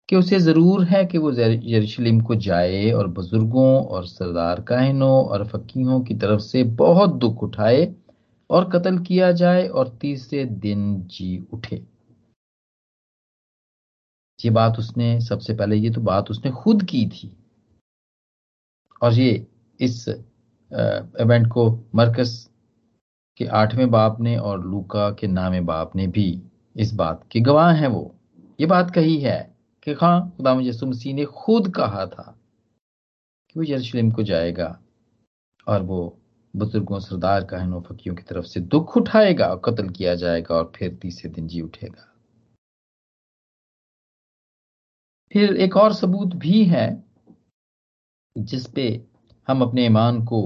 कि 0.09 0.15
उसे 0.15 0.39
ज़रूर 0.39 0.83
है 0.83 1.03
कि 1.05 1.17
वो 1.17 1.31
यरूशलेम 1.31 2.19
को 2.21 2.35
जाए 2.35 2.91
और 2.91 3.07
बुज़ुर्गों 3.07 3.85
और 3.85 4.05
सरदार 4.07 4.61
काहिनों 4.61 5.25
और 5.25 5.47
फकीहों 5.47 5.99
की 6.01 6.15
तरफ़ 6.15 6.41
से 6.41 6.63
बहुत 6.81 7.13
दुख 7.15 7.43
उठाए 7.43 7.93
और 8.49 8.69
कत्ल 8.69 8.97
किया 8.97 9.31
जाए 9.31 9.67
और 9.67 9.97
तीसरे 10.01 10.43
दिन 10.45 11.01
जी 11.07 11.37
उठे। 11.53 11.75
ये 14.39 14.49
बात 14.51 14.79
उसने, 14.79 15.19
सबसे 15.21 15.53
पहले 15.53 15.75
ये 15.75 15.89
तो 15.89 16.01
बात 16.01 16.29
उसने 16.31 16.51
खुद 16.51 16.83
की 16.83 17.05
थी। 17.09 17.31
और 19.01 19.13
ये 19.13 19.45
इस 19.79 20.07
इवेंट 20.09 21.47
को 21.47 21.69
मरकस 21.95 22.49
के 23.39 23.45
आठवें 23.45 23.89
बाप 23.91 24.19
ने 24.21 24.37
और 24.37 24.63
लूका 24.65 25.09
के 25.11 25.27
नामे 25.27 25.61
बाप 25.61 25.95
ने 25.95 26.07
भी 26.07 26.41
इस 26.75 26.93
बात 26.93 27.23
के 27.31 27.39
गवाह 27.39 27.71
हैं 27.71 27.87
वो। 27.87 28.15
ये 28.59 28.67
बात 28.67 28.91
कही 28.91 29.19
है 29.19 29.54
कि 29.87 29.93
हाँ 29.93 30.29
खुदा 30.37 30.51
यसु 30.61 30.85
मसीह 30.85 31.13
ने 31.15 31.25
खुद 31.25 31.73
कहा 31.75 32.05
था 32.05 32.35
कि 33.49 33.59
वो 33.59 33.63
यरूशलेम 33.63 34.11
को 34.11 34.23
जाएगा 34.23 34.67
और 35.67 35.81
वो 35.81 35.99
बुज़ुर्गों, 36.53 36.99
सरदार, 36.99 37.43
कहनों 37.43 37.81
फकीयों 37.81 38.15
की 38.15 38.23
तरफ़ 38.23 38.45
से 38.45 38.59
दुख 38.59 38.95
उठाएगा 38.97 39.47
और 39.47 39.61
कत्ल 39.65 39.89
किया 39.89 40.15
जाएगा 40.15 40.55
और 40.55 40.71
फिर 40.75 40.93
तीसरे 41.01 41.31
दिन 41.31 41.47
जी 41.47 41.61
उठेगा। 41.61 42.11
फिर 45.31 45.55
एक 45.57 45.77
और 45.77 45.93
सबूत 45.93 46.35
भी 46.35 46.63
है 46.65 46.87
जिसपे 48.37 48.87
हम 49.47 49.61
अपने 49.61 49.85
ईमान 49.85 50.23
को 50.25 50.41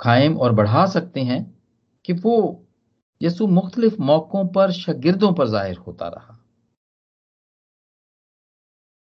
कायम 0.00 0.36
और 0.38 0.52
बढ़ा 0.52 0.86
सकते 0.86 1.20
हैं 1.20 1.42
कि 2.04 2.12
वो 2.12 2.64
यसु 3.20 3.46
मुख्तलिफ़ 3.46 4.00
मौकों 4.00 4.46
पर, 4.46 4.70
शगिर्दों 4.72 5.32
पर 5.34 5.48
ज़ाहिर 5.48 5.76
होता 5.76 6.08
रहा। 6.08 6.37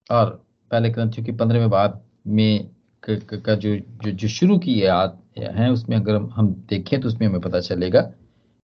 और 0.09 0.29
पहले 0.71 0.89
ग्रंथियों 0.89 1.25
की 1.25 1.31
पंद्रहवें 1.33 1.69
बाब 1.69 2.03
में 2.27 2.69
का 3.03 3.55
जो 3.55 3.75
जो 3.77 4.11
जो 4.11 4.27
शुरू 4.27 4.57
की 4.59 4.81
याद 4.83 5.17
है, 5.37 5.71
उसमें 5.71 5.95
अगर 5.97 6.15
हम 6.31 6.47
देखें 6.69 6.99
तो 7.01 7.07
उसमें 7.07 7.27
हमें 7.27 7.41
पता 7.41 7.59
चलेगा। 7.61 8.09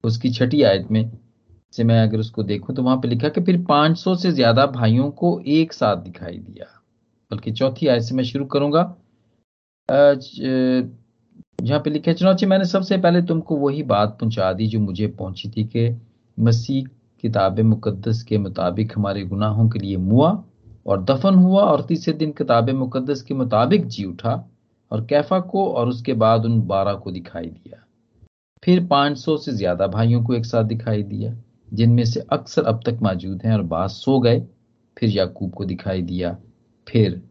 उसकी 0.04 0.30
छठी 0.30 0.62
आयत 0.62 0.86
में 0.90 1.10
से 1.72 1.84
मैं 1.84 2.00
अगर 2.02 2.18
उसको 2.18 2.42
देखूँ 2.42 2.74
तो 2.76 2.82
वहाँ 2.82 2.96
पे 2.96 3.08
लिखा 3.08 3.28
कि 3.28 3.40
फिर 3.40 3.62
500 3.64 4.14
से 4.16 4.32
ज़्यादा 4.32 4.66
भाइयों 4.68 5.10
को 5.12 5.40
एक 5.48 5.72
साथ 5.72 5.96
दिखाई 5.96 6.38
दिया। 6.38 6.66
बल्कि 7.30 7.52
चौथी 7.52 7.86
आयत 7.86 8.02
से 8.02 8.14
मैं 8.14 8.24
शुरू 8.24 8.44
करूँगा। 8.46 8.82
जहाँ 9.88 11.80
पे 11.80 11.90
लिखा 11.90 12.12
चुनाची 12.12 12.46
मैंने 12.46 12.64
सबसे 12.64 12.96
पहले 12.98 13.22
तुमको 13.22 13.56
वही 13.56 13.82
बात 13.84 14.16
पहुँचा 14.20 14.52
दी 14.52 14.66
जो 14.66 14.80
मुझे 14.80 15.06
पहुँची 15.08 15.50
थी 15.50 15.64
कि 15.66 15.88
मसीह 16.38 16.84
किताब 17.24 17.60
मुकद्दस 17.60 18.22
के 18.22 18.38
मुताबिक 18.38 18.92
हमारे 18.96 19.22
गुनाहों 19.24 19.68
के 19.70 19.78
लिए 19.78 19.96
मुआ। 19.98 20.32
और 20.86 21.02
दफन 21.04 21.34
हुआ 21.34 21.62
और 21.62 21.84
तीसरे 21.86 22.14
दिन 22.14 22.32
किताब 22.32 22.70
मुकदस 22.70 23.22
के 23.22 23.34
मुताबिक 23.34 23.86
जी 23.86 24.04
उठा 24.04 24.34
और 24.90 25.04
कैफा 25.06 25.38
को 25.40 25.66
और 25.72 25.88
उसके 25.88 26.12
बाद 26.12 26.44
उन 26.44 26.60
बारह 26.62 26.94
को 26.94 27.10
दिखाई 27.10 27.46
दिया। 27.46 27.84
फिर 28.62 28.86
500 28.86 29.36
से 29.36 29.52
ज़्यादा 29.52 29.86
भाइयों 29.86 30.22
को 30.24 30.34
एक 30.34 30.46
साथ 30.46 30.64
दिखाई 30.64 31.02
दिया, 31.02 31.34
जिनमें 31.72 32.04
से 32.04 32.20
अक्सर 32.20 32.64
अब 32.64 32.80
तक 32.86 32.98
मौजूद 33.02 33.42
हैं 33.42 33.52
और 33.52 33.62
बाद 33.62 33.88
सो 33.88 34.18
गए। 34.20 34.40
फिर 34.96 35.10
याकूब 35.10 35.52
को 35.52 35.64
दिखाई 35.64 36.02
दिया। 36.02 36.36
फिर 36.86 37.22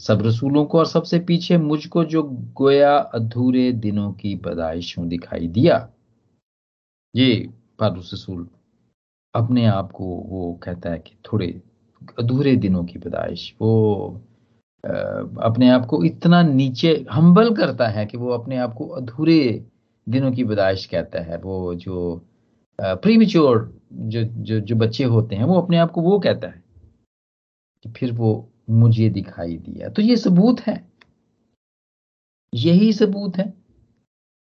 सब 0.00 0.22
रसूलों 0.22 0.64
को 0.64 0.78
और 0.78 0.86
सबसे 0.86 1.18
पीछे 1.18 1.58
मुझको 1.58 2.04
जो 2.04 2.22
गोया 2.54 2.96
अधूरे 2.96 3.70
दिनों 3.72 4.12
की 4.12 4.34
पैदाइशों 4.36 5.08
दिखाई 5.08 5.48
दिया। 5.48 5.88
ये 7.14 7.52
पारूस 7.78 8.10
रसूल 8.14 8.46
अपने 9.34 9.66
आप 9.66 9.92
को 9.92 10.04
वो 10.04 10.52
कहता 10.62 10.90
है 10.90 10.98
कि 10.98 11.16
थोड़े 11.24 11.46
अधूरे 12.18 12.56
दिनों 12.56 12.84
की 12.84 12.98
पैदाइश। 12.98 13.54
वो 13.60 13.74
अपने 15.42 15.70
आप 15.70 15.86
को 15.86 16.04
इतना 16.04 16.42
नीचे 16.42 17.06
हम्बल 17.12 17.54
करता 17.54 17.88
है 17.88 18.06
कि 18.06 18.16
वो 18.16 18.30
अपने 18.30 18.56
आप 18.56 18.74
को 18.74 18.86
अधूरे 18.86 19.66
दिनों 20.08 20.32
की 20.32 20.44
पैदाइश 20.44 20.86
कहता 20.86 21.20
है। 21.20 21.38
वो 21.38 21.74
जो 21.74 22.26
प्रीमिच्योर 22.80 23.80
जो 23.92 24.22
जो 24.22 24.60
जो 24.60 24.76
बच्चे 24.76 25.04
होते 25.04 25.36
हैं, 25.36 25.44
वो 25.44 25.60
अपने 25.60 25.76
आप 25.76 25.90
को 25.90 26.00
वो 26.00 26.18
कहता 26.18 26.48
है 26.48 26.64
कि 27.82 27.90
फिर 27.90 28.12
वो 28.12 28.50
मुझे 28.70 29.10
दिखाई 29.10 29.56
दिया। 29.56 29.88
तो 29.88 30.02
ये 30.02 30.16
सबूत 30.16 30.60
है। 30.60 30.92
यही 32.54 32.92
सबूत 32.92 33.36
है। 33.36 33.54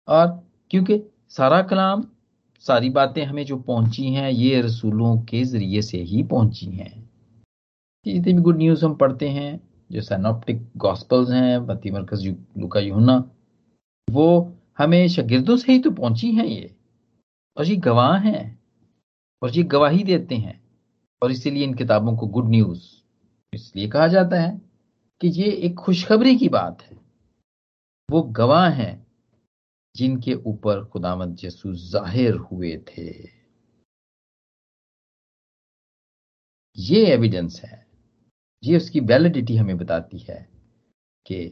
और 0.07 0.47
क्योंकि 0.69 1.01
सारा 1.29 1.61
कलाम, 1.61 2.03
सारी 2.59 2.89
बातें 2.89 3.25
हमें 3.25 3.45
जो 3.45 3.57
पहुँची 3.57 4.07
हैं, 4.07 4.31
ये 4.31 4.61
रसूलों 4.61 5.17
के 5.17 5.43
ज़रिए 5.43 5.81
से 5.81 5.97
ही 5.97 6.23
पहुँची 6.23 6.65
हैं। 6.65 7.10
जितनी 8.05 8.33
भी 8.33 8.41
गुड 8.41 8.57
न्यूज़ 8.57 8.85
हम 8.85 8.95
पढ़ते 8.95 9.27
हैं, 9.29 9.59
जो 9.89 10.01
सैनोप्टिक 10.01 10.61
गॉस्पल्स 10.77 11.29
हैं 11.31 11.65
बत्ती 11.65 11.91
मरकज 11.91 12.25
लुका 12.57 12.79
यूना 12.79 13.17
वो 14.07 14.57
हमें 14.77 15.07
शगिर्दों 15.09 15.57
से 15.57 15.71
ही 15.71 15.79
तो 15.79 15.91
पहुँची 15.91 16.31
हैं 16.31 16.45
ये, 16.45 16.75
और 17.57 17.65
ये 17.65 17.75
गवाह 17.77 18.17
हैं, 18.19 18.59
और 19.41 19.51
ये 19.51 19.63
गवाही 19.63 20.03
देते 20.03 20.35
हैं, 20.35 20.59
और 21.21 21.31
इसीलिए 21.31 21.63
इन 21.63 21.73
किताबों 21.73 22.15
को 22.17 22.27
गुड 22.27 22.49
न्यूज़ 22.49 22.83
इसलिए 23.53 23.87
कहा 23.89 24.07
जाता 24.07 24.39
है 24.41 24.59
कि 25.21 25.27
ये 25.31 25.51
एक 25.65 25.75
खुशखबरी 25.75 26.35
की 26.35 26.49
बात 26.49 26.81
है। 26.81 26.97
वो 28.09 28.21
गवाह 28.37 28.69
हैं 28.71 29.05
जिनके 29.95 30.33
ऊपर 30.33 30.83
खुदामद 30.85 31.37
यसू 31.43 31.73
ज़ाहिर 31.73 32.35
हुए 32.51 32.75
थे। 32.87 33.09
ये 36.77 37.05
एविडेंस 37.05 37.61
है। 37.65 37.80
ये 38.63 38.77
उसकी 38.77 38.99
वैलिडिटी 39.01 39.55
हमें 39.57 39.77
बताती 39.77 40.19
है 40.19 40.47
कि 41.25 41.45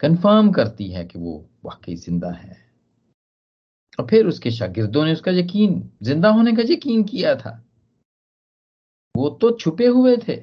कंफर्म 0.00 0.50
करती 0.52 0.88
है 0.90 1.04
कि 1.06 1.18
वो 1.18 1.44
वाकई 1.64 1.94
ज़िंदा 1.96 2.30
है। 2.30 2.56
और 3.98 4.06
फिर 4.06 4.26
उसके 4.26 4.50
शागिर्दों 4.50 5.04
ने 5.04 5.12
उसका 5.12 5.32
यकीन, 5.32 5.90
ज़िंदा 6.02 6.28
होने 6.30 6.52
का 6.52 6.62
यकीन 6.64 7.02
किया 7.04 7.34
था। 7.36 7.52
वो 9.14 9.28
तो 9.40 9.50
छुपे 9.52 9.86
हुए 9.86 10.16
थे। 10.18 10.36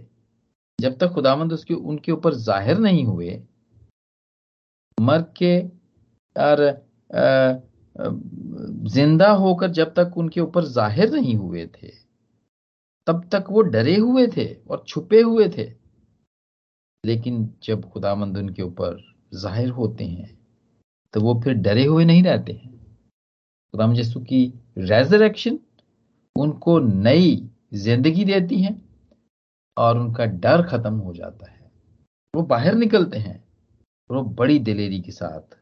जब 0.80 0.98
तक 0.98 1.12
खुदामंद 1.14 1.54
उसके, 1.54 1.74
उनके 1.74 2.12
ऊपर 2.12 2.34
ज़ाहिर 2.36 2.78
नहीं 2.80 3.04
हुए, 3.06 3.42
मर 4.98 5.22
के 5.38 5.60
और 6.36 6.64
ज़िंदा 8.88 9.30
होकर 9.34 9.72
जब 9.72 9.94
तक 9.94 10.18
उनके 10.18 10.42
ऊपर 10.42 10.66
ज़ाहिर 10.66 11.12
नहीं 11.12 11.36
हुए 11.36 11.66
थे 11.74 11.92
तब 13.08 13.28
तक 13.32 13.46
वो 13.50 13.62
डरे 13.64 13.96
हुए 13.98 14.28
थे 14.28 14.46
और 14.56 14.84
छुपे 14.88 15.22
हुए 15.22 15.48
थे। 15.50 15.72
लेकिन 17.04 17.50
जब 17.64 17.90
खुदामंद 17.92 18.38
उनके 18.38 18.62
ऊपर 18.64 18.98
ज़ाहिर 19.34 19.70
होते 19.72 20.06
हैं 20.06 20.30
तो 21.14 21.22
वो 21.22 21.40
फिर 21.44 21.54
डरे 21.56 21.86
हुए 21.86 22.06
नहीं 22.06 22.24
रहते 22.24 22.54
हैं। 22.54 22.74
खुदाम 23.74 23.94
यसु 23.96 24.20
की 24.22 24.42
रेजरेक्शन 24.80 25.60
उनको 26.36 26.80
नई 26.80 27.50
ज़िंदगी 27.76 28.26
देती 28.26 28.62
है 28.62 28.76
और 29.78 29.98
उनका 30.00 30.26
डर 30.26 30.62
खत्म 30.68 30.94
हो 30.96 31.14
जाता 31.14 31.52
है। 31.52 31.72
वो 32.34 32.42
बाहर 32.44 32.76
निकलते 32.76 33.18
हैं 33.18 33.44
वो 34.10 34.22
बड़ी 34.34 34.58
दिलेरी 34.62 35.00
के 35.02 35.12
साथ 35.12 35.58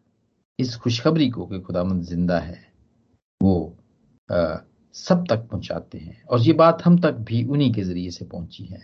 इस 0.59 0.75
खुशखबरी 0.77 1.29
को 1.29 1.45
कि 1.47 1.59
खुदामंद 1.62 2.03
ज़िंदा 2.03 2.39
है, 2.39 2.59
वो 3.41 3.77
सब 4.95 5.25
तक 5.29 5.47
पहुंचाते 5.51 5.97
हैं। 5.97 6.23
और 6.23 6.41
ये 6.41 6.53
बात 6.53 6.81
हम 6.85 7.00
तक 7.01 7.13
भी 7.21 7.43
उन्हीं 7.45 7.73
के 7.73 7.83
ज़रिए 7.83 8.12
से 8.12 8.25
पहुँची 8.25 8.63
है। 8.65 8.81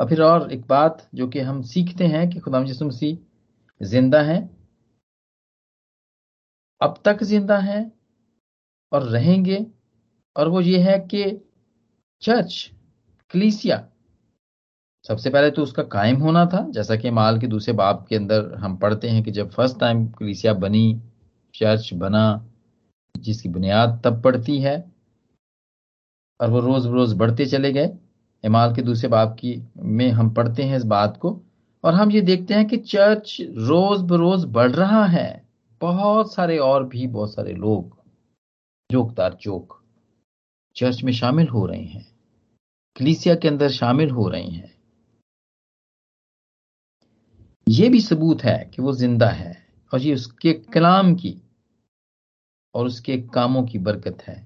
और 0.00 0.08
फिर 0.08 0.22
और 0.22 0.52
एक 0.52 0.66
बात 0.66 1.08
जो 1.14 1.28
कि 1.28 1.40
हम 1.40 1.62
सीखते 1.64 2.06
हैं 2.06 2.28
कि 2.30 2.40
खुदाम 2.40 2.64
यसु 2.64 2.84
मसीह 2.84 3.16
ज़िंदा 3.80 4.20
है, 4.22 4.38
अब 6.80 7.00
तक 7.04 7.22
ज़िंदा 7.22 7.58
है 7.58 7.80
और 8.92 9.02
रहेंगे। 9.04 9.66
और 10.36 10.48
वो 10.48 10.60
ये 10.60 10.78
है 10.80 10.98
कि 10.98 11.24
चर्च, 12.22 12.70
क्लीसिया, 13.30 13.84
सबसे 15.04 15.30
पहले 15.30 15.50
तो 15.50 15.62
उसका 15.62 15.82
कायम 15.84 16.16
होना 16.16 16.44
था। 16.46 16.60
जैसा 16.70 16.96
कि 16.96 17.10
माल 17.10 17.40
के 17.40 17.46
दूसरे 17.46 17.74
बाप 17.74 18.06
के 18.08 18.16
अंदर 18.16 18.54
हम 18.54 18.76
पढ़ते 18.76 19.08
हैं 19.08 19.22
कि 19.24 19.30
जब 19.30 19.50
फ़र्स्ट 19.50 19.78
टाइम 19.80 20.06
क्लीसिया 20.08 20.54
बनी, 20.54 21.00
चर्च 21.54 21.92
बना 21.94 22.24
जिसकी 23.14 23.48
बुनियाद 23.48 24.00
तब 24.04 24.22
पड़ती 24.22 24.58
है 24.60 24.76
और 26.40 26.50
वो 26.50 26.60
रोज 26.60 26.86
रोज 26.86 27.12
बढ़ते 27.14 27.46
चले 27.46 27.72
गए। 27.72 27.90
इमाल 28.44 28.74
के 28.74 28.82
दूसरे 28.82 29.08
बाप 29.08 29.36
की 29.40 29.54
में 29.78 30.08
हम 30.10 30.30
पढ़ते 30.34 30.62
हैं 30.62 30.76
इस 30.76 30.84
बात 30.86 31.16
को 31.16 31.40
और 31.84 31.94
हम 31.94 32.10
ये 32.10 32.20
देखते 32.22 32.54
हैं 32.54 32.66
कि 32.68 32.76
चर्च 32.76 33.36
रोज 33.40 34.00
बरोज 34.02 34.44
बढ़ 34.46 34.70
रहा 34.72 35.04
है। 35.06 35.46
बहुत 35.80 36.32
सारे 36.34 36.58
और 36.58 36.84
भी 36.86 37.06
बहुत 37.08 37.34
सारे 37.34 37.52
लोग 37.54 37.96
जोकदार 38.90 39.36
जोक 39.42 39.76
चर्च 40.76 41.02
में 41.02 41.12
शामिल 41.12 41.48
हो 41.48 41.64
रहे 41.66 41.82
हैं, 41.82 42.06
कलीसिया 42.96 43.34
के 43.34 43.48
अंदर 43.48 43.68
शामिल 43.70 44.10
हो 44.10 44.28
रहे 44.28 44.42
हैं। 44.42 44.76
ये 47.66 47.88
भी 47.88 48.00
सबूत 48.00 48.42
है 48.42 48.58
कि 48.74 48.82
वो 48.82 48.92
ज़िंदा 48.92 49.28
है 49.28 49.56
और 49.92 50.00
ये 50.00 50.14
उसके 50.14 50.52
कलाम 50.72 51.14
की 51.14 51.30
और 52.74 52.86
उसके 52.86 53.16
कामों 53.34 53.62
की 53.62 53.78
बरकत 53.78 54.22
है, 54.22 54.42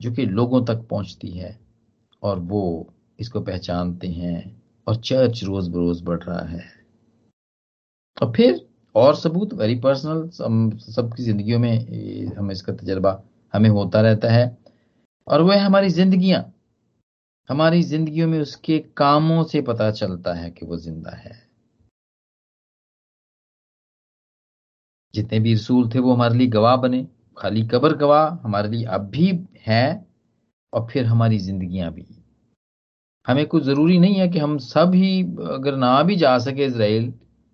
जो 0.00 0.12
कि 0.12 0.26
लोगों 0.26 0.64
तक 0.64 0.86
पहुँचती 0.90 1.30
है, 1.30 1.58
और 2.22 2.38
वो 2.38 2.92
इसको 3.18 3.40
पहचानते 3.40 4.08
हैं 4.08 4.62
और 4.86 4.96
चर्च 4.96 5.42
रोज 5.44 5.68
बरोज 5.68 6.02
बढ़ 6.02 6.22
रहा 6.22 6.46
है। 6.46 6.64
और 8.16 8.32
फिर 8.32 8.66
और 8.94 9.14
सबूत 9.16 9.52
वेरी 9.54 9.74
पर्सनल 9.80 10.28
सबकी 10.86 11.22
जिंदगियों 11.22 11.58
में 11.58 12.34
हम 12.36 12.50
इसका 12.50 12.72
तजर्बा 12.72 13.22
हमें 13.54 13.68
होता 13.70 14.00
रहता 14.00 14.32
है। 14.32 14.56
और 15.26 15.42
वह 15.42 15.64
हमारी 15.64 15.90
जिंदगियाँ, 15.90 16.42
हमारी 17.48 17.82
जिंदगियों 17.82 18.28
में 18.28 18.38
उसके 18.40 18.78
कामों 18.96 19.42
से 19.44 19.62
पता 19.62 19.90
चलता 19.90 20.34
है 20.34 20.50
कि 20.50 20.66
वो 20.66 20.76
ज़िंदा 20.76 21.10
है। 21.10 21.32
जितने 25.14 25.40
भी 25.40 25.54
रसूल 25.54 25.88
थे 25.88 25.98
वो 25.98 26.14
हमारे 26.14 26.34
लिए 26.34 26.46
गवाह 26.48 26.76
बने 26.76 27.06
खाली 27.36 27.62
कबर 27.62 27.96
गवाह 27.96 28.28
हमारे 28.44 28.68
लिए 28.68 28.84
अब 28.86 29.08
भी 29.10 29.38
है 29.66 30.06
और 30.72 30.86
फिर 30.90 31.04
हमारी 31.06 31.38
जिंदगियाँ 31.38 31.92
भी। 31.92 32.06
हमें 33.26 33.46
कुछ 33.46 33.62
ज़रूरी 33.62 33.98
नहीं 33.98 34.14
है 34.14 34.28
कि 34.28 34.38
हम 34.38 34.56
सब 34.58 34.94
ही, 34.94 35.22
अगर 35.22 35.76
ना 35.76 36.02
भी 36.02 36.16
जा 36.16 36.38
सके 36.38 36.64
इसराइल 36.64 37.12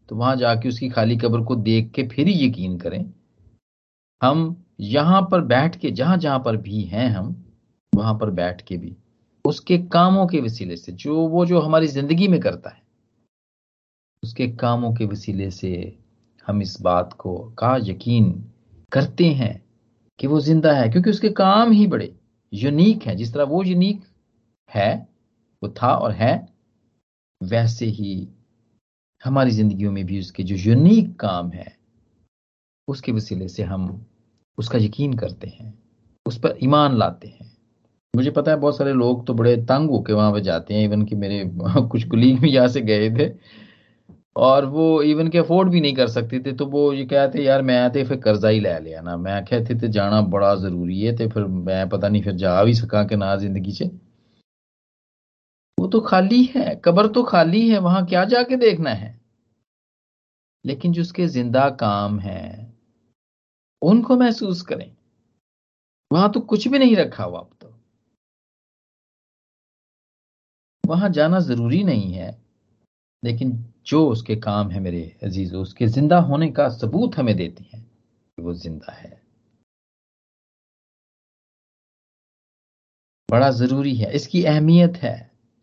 तो 0.09 0.17
वहाँ 0.17 0.37
जाके 0.37 0.69
उसकी 0.69 0.89
खाली 0.89 1.17
कब्र 1.17 1.41
को 1.45 1.57
देख 1.57 1.91
के 1.91 2.07
फिर 2.09 2.29
ही 2.29 2.47
यकीन 2.47 2.79
करें। 2.79 3.05
हम 4.23 4.65
यहाँ 4.81 5.21
पर 5.23 5.41
बैठ 5.41 5.77
के, 5.77 5.91
जहाँ 5.91 6.17
जहाँ 6.17 6.39
पर 6.39 6.57
भी 6.57 6.83
हैं 6.83 7.09
हम, 7.11 7.35
वहाँ 7.93 8.15
पर 8.15 8.31
बैठ 8.31 8.63
के 8.63 8.77
भी, 8.77 8.97
उसके 9.45 9.79
कामों 9.89 10.27
के 10.27 10.41
वसीले 10.41 10.77
से, 10.77 10.93
जो 10.93 11.27
वो 11.29 11.45
जो 11.47 11.61
हमारी 11.61 11.87
ज़िंदगी 11.87 12.29
में 12.29 12.41
करता 12.41 12.71
है, 12.71 12.83
उसके 14.23 14.49
कामों 14.57 14.93
के 14.95 15.05
वसीले 15.05 15.51
से 15.51 15.99
हम 16.47 16.63
इस 16.63 16.81
बात 16.83 17.13
को 17.13 17.39
का 17.59 17.77
यकीन 17.81 18.33
करते 18.93 19.27
हैं 19.27 19.68
कि 20.19 20.27
वो 20.27 20.41
ज़िंदा 20.41 20.73
है, 20.73 20.89
क्योंकि 20.89 21.11
उसके 21.11 21.29
काम 21.31 21.73
ही 21.73 21.87
बड़े 21.87 22.15
यूनिक 22.53 23.03
हैं। 23.03 23.17
जिस 23.17 23.33
तरह 23.35 23.45
वो 23.45 23.63
यूनिक 23.63 24.03
है, 24.71 25.09
वो 25.63 25.75
था 25.83 25.95
और 25.95 26.13
है, 26.13 26.49
वैसे 27.43 27.87
ही 27.87 28.29
हमारी 29.25 29.51
जिंदगियों 29.51 29.93
में 29.93 30.05
भी 30.07 30.19
उसके 30.21 30.43
जो 30.43 30.57
यूनिक 30.57 31.21
काम 31.21 31.51
है, 31.51 31.77
उसके 32.89 33.13
वसीले 33.13 33.49
से 33.49 33.63
हम 33.63 34.07
उसका 34.59 34.79
यकीन 34.79 35.13
करते 35.15 35.49
हैं, 35.49 35.79
उस 36.27 36.39
पर 36.39 36.59
ईमान 36.63 36.97
लाते 36.97 37.29
हैं। 37.29 37.51
मुझे 38.15 38.31
पता 38.31 38.51
है 38.51 38.57
बहुत 38.57 38.77
सारे 38.79 38.93
लोग 38.93 39.27
तो 39.27 39.35
बड़े 39.35 39.57
तंग 39.57 39.91
होके 39.91 40.13
वहाँ 40.13 40.33
पर 40.33 40.41
जाते 40.41 40.75
हैं, 40.75 40.85
इवन 40.85 41.05
कि 41.05 41.15
मेरे 41.15 41.45
कुछ 41.89 42.05
कुलीग 42.09 42.41
भी 42.41 42.51
यहाँ 42.51 42.69
से 42.69 42.81
गए 42.81 43.11
थे। 43.11 43.29
और 44.39 44.65
वो 44.67 44.85
इवन 45.03 45.29
के 45.29 45.39
अफोर्ड 45.39 45.71
भी 45.71 45.81
नहीं 45.81 45.95
कर 45.95 46.09
सकते 46.09 46.41
थे 46.41 46.53
तो 46.57 46.67
वो 46.67 46.93
ये 46.93 47.05
कहते 47.07 47.43
यार, 47.43 47.63
मैं 47.63 47.91
तो 47.93 48.05
फिर 48.05 48.21
कर्जा 48.21 48.49
ही 48.49 48.61
ले 48.61 48.79
लिया 48.81 49.01
ना। 49.03 49.17
मैं 49.19 49.45
कहते 49.45 49.75
थे 49.83 49.89
जाना 49.91 50.21
बड़ा 50.31 50.55
ज़रूरी 50.57 51.01
है 51.01 51.17
तो 51.17 51.29
फिर 51.31 51.45
मैं 51.45 51.89
पता 51.89 52.09
नहीं 52.09 52.23
फिर 52.23 52.35
जा 52.37 52.63
भी 52.65 52.75
सका 52.75 53.05
कि 53.05 53.17
ना 53.17 53.35
ज़िंदगी 53.37 53.73
से 53.73 53.91
वो 55.79 55.87
तो 55.87 56.01
खाली 56.01 56.43
है, 56.45 56.75
कब्र 56.85 57.09
तो 57.09 57.23
खाली 57.23 57.69
है, 57.69 57.79
वहाँ 57.79 58.05
क्या 58.07 58.25
जाके 58.25 58.57
देखना 58.57 58.91
है? 58.91 59.19
लेकिन 60.65 60.93
जो 60.93 61.03
उसके 61.03 61.27
ज़िंदा 61.27 61.69
काम 61.81 62.19
है, 62.21 62.75
उनको 63.83 64.17
महसूस 64.17 64.63
करें। 64.63 64.91
वहाँ 66.11 66.31
तो 66.33 66.41
कुछ 66.41 66.67
भी 66.69 66.79
नहीं 66.79 66.97
रखा 66.97 67.25
हुआ 67.25 67.41
अब 67.41 67.51
तो। 67.61 67.75
वहाँ 70.85 71.09
जाना 71.11 71.41
ज़रूरी 71.41 71.83
नहीं 71.85 72.13
है। 72.13 72.31
लेकिन 73.23 73.53
जो 73.87 74.07
उसके 74.09 74.37
काम 74.37 74.71
है 74.71 74.81
मेरे 74.81 75.03
अज़ीज़, 75.23 75.55
उसके 75.57 75.87
ज़िंदा 75.87 76.19
होने 76.21 76.51
का 76.53 76.69
सबूत 76.71 77.17
हमें 77.19 77.37
देते 77.37 77.65
हैं 77.73 77.83
कि 77.83 78.43
वो 78.43 78.55
ज़िंदा 78.55 78.93
है। 78.93 79.17
बड़ा 83.29 83.51
ज़रूरी 83.51 83.95
है, 83.97 84.13
इसकी 84.15 84.45
अहमियत 84.45 84.97
है 84.97 85.17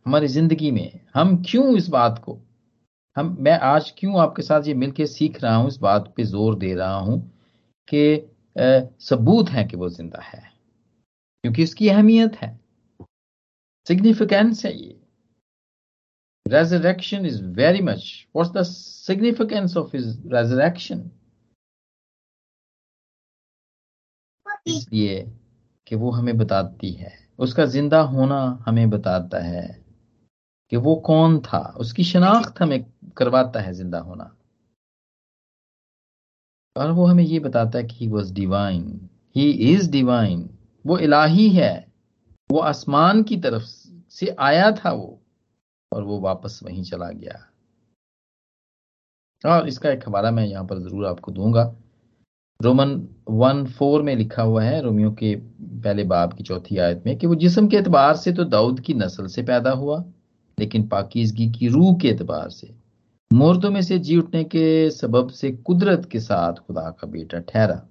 हमारी 0.06 0.28
ज़िंदगी 0.28 0.72
में। 0.72 1.00
हम 1.16 1.36
क्यों 1.44 1.76
इस 1.78 1.88
बात 1.90 2.22
को? 2.26 2.40
हम, 3.16 3.36
मैं 3.40 3.58
आज 3.60 3.94
क्यों 3.98 4.20
आपके 4.22 4.42
साथ 4.42 4.68
ये 4.68 4.74
मिलके 4.74 5.06
सीख 5.08 5.42
रहा 5.44 5.56
हूँ, 5.56 5.68
इस 5.68 5.78
बात 5.78 6.14
पे 6.18 6.24
ज़ोर 6.24 6.56
दे 6.56 6.74
रहा 6.74 6.96
हूँ 6.96 7.20
कि 7.88 8.32
सबूत 9.02 9.50
है 9.50 9.64
कि 9.64 9.78
वो 9.78 9.90
ज़िंदा 9.90 10.22
है। 10.24 10.42
क्योंकि 11.44 11.64
इसकी 11.64 11.90
अहमियत 11.90 12.36
है। 12.36 12.60
सिग्निफिकेंस 13.88 14.66
है 14.66 14.76
ये। 14.78 15.00
Resurrection 16.46 17.26
is 17.26 17.40
very 17.40 17.82
much, 17.82 18.28
what's 18.32 18.52
the 18.52 18.64
significance 18.64 19.76
of 19.76 19.92
his 19.92 20.18
resurrection? 20.26 21.12
इसलिए 24.68 25.20
कि 25.88 25.96
वो 25.96 26.12
हमें 26.12 26.38
बताती 26.38 26.92
है 26.92 27.12
उसका 27.40 27.66
ज़िंदा 27.66 28.00
होना 28.02 28.38
हमें 28.66 28.90
बताता 28.90 29.40
है 29.40 29.68
कि 30.72 30.78
वो 30.78 30.96
कौन 31.06 31.40
था 31.40 31.60
उसकी 31.80 32.04
शनाख्त 32.04 32.62
हमें 32.62 32.86
करवाता 33.18 33.62
है 33.62 33.74
ज़िंदा 33.74 34.00
होना 34.00 34.36
और 36.76 36.92
वो 36.92 37.06
हमें 37.06 37.24
ये 37.24 37.40
बताता 37.40 37.78
है 37.78 37.84
कि 37.84 37.96
he 37.96 38.08
was 38.08 38.34
divine 38.34 38.88
he 39.36 39.50
is 39.74 39.92
divine 39.92 40.50
वो 40.86 40.98
इलाही 41.00 41.50
है 41.50 41.74
वो 42.50 42.60
आसमान 42.60 43.24
की 43.24 43.38
तरफ़ 43.38 43.64
से 44.12 44.36
आया 44.40 44.72
था 44.72 44.92
वो 44.92 45.25
और 45.92 46.04
वो 46.04 46.20
वापस 46.20 46.60
वहीं 46.64 46.84
चला 46.84 47.10
गया। 47.12 47.52
और 49.44 49.68
इसका 49.68 49.90
एक 49.90 50.08
हवाला 50.08 50.32
मैं 50.32 50.46
यहाँ 50.46 50.66
पर 50.66 50.80
ज़रूर 50.80 51.06
आपको 51.06 51.32
दूँगा। 51.32 51.76
रोमन 52.60 52.96
वन 53.30 53.66
फोर 53.68 54.02
में 54.02 54.16
लिखा 54.16 54.44
हुआ 54.44 54.64
है, 54.64 54.82
रोमियो 54.82 55.12
के 55.12 55.36
पहले 55.36 56.04
बाब 56.04 56.34
की 56.34 56.44
चौथी 56.44 56.78
आयत 56.78 57.04
में, 57.06 57.18
कि 57.18 57.28
वो 57.28 57.36
जिसम 57.36 57.68
के 57.68 57.78
एतबार 57.78 58.16
से 58.16 58.34
तो 58.34 58.44
दाऊद 58.44 58.80
की 58.80 58.94
नस्ल 58.94 59.28
से 59.28 59.44
पैदा 59.44 59.72
हुआ, 59.72 60.04
लेकिन 60.58 60.88
पाकिजगी 60.88 61.50
की 61.52 61.68
रूह 61.68 61.98
के 61.98 62.08
एतबार 62.08 62.50
से। 62.50 62.74
मुर्दों 63.34 63.72
में 63.72 63.82
से 63.82 64.00
जी 64.00 64.18
उठने 64.18 64.44
के 64.44 64.90
सबब 64.92 65.30
से 65.30 65.52
कुदरत 65.52 66.10
के 66.12 66.20
साथ 66.20 66.54
खुदा 66.54 66.90
का 66.92 67.08
बेटा 67.08 67.40
ठहरा। 67.40 67.88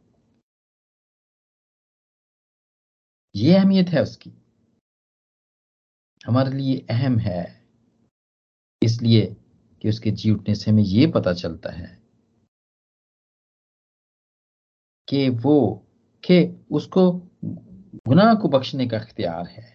ये 3.34 3.54
अहमियत 3.54 3.88
है 3.88 4.02
उसकी। 4.02 4.32
हमारे 6.26 6.50
लिए 6.50 6.86
अहम 6.90 7.18
है 7.18 7.63
इसलिए 8.84 9.36
कि 9.82 9.88
उसके 9.88 10.10
जी 10.10 10.30
उठने 10.30 10.54
से 10.54 10.70
हमें 10.70 10.82
यह 10.82 11.12
पता 11.14 11.32
चलता 11.32 11.70
है 11.70 12.02
कि 15.08 15.28
वो, 15.28 15.86
कि 16.24 16.66
उसको 16.70 17.12
गुनाह 18.08 18.34
को 18.34 18.48
बख्शने 18.48 18.86
का 18.86 18.98
अख्तियार 18.98 19.46
है। 19.46 19.72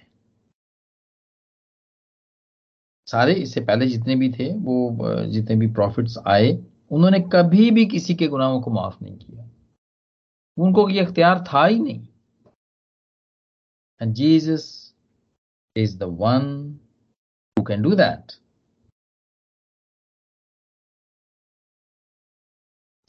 सारे 3.08 3.34
इससे 3.34 3.62
पहले 3.62 3.88
जितने 3.88 4.16
भी 4.16 4.32
थे, 4.34 4.54
वो, 4.54 5.26
जितने 5.26 5.56
भी 5.56 5.68
प्रॉफिट्स 5.68 6.18
आए, 6.28 6.52
उन्होंने 6.92 7.20
कभी 7.34 7.72
भी 7.72 7.86
किसी 7.86 8.16
के 8.16 8.28
गुनाहों 8.28 8.62
को 8.62 8.72
माफ़ 8.72 9.04
नहीं 9.04 9.18
किया। 9.18 9.50
उनको 10.58 10.90
ये 10.90 11.00
अख्तियार 11.00 11.44
था 11.44 11.66
ही 11.66 11.80
नहीं। 11.80 12.08
And 14.02 14.14
Jesus 14.14 14.68
is 15.76 15.98
the 16.00 16.04
one 16.04 16.46
who 17.58 17.64
can 17.64 17.82
do 17.82 17.96
that 17.96 18.32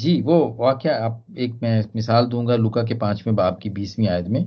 जी, 0.00 0.20
वो 0.22 0.56
वाक्य 0.58 0.88
आप 0.90 1.24
एक 1.38 1.54
मैं 1.62 1.84
मिसाल 1.96 2.26
दूँगा 2.26 2.56
लुका 2.56 2.82
के 2.82 2.94
पाँचवें 2.94 3.34
बाप 3.36 3.58
की 3.62 3.70
बीसवीं 3.70 4.06
आयत 4.08 4.28
में, 4.28 4.44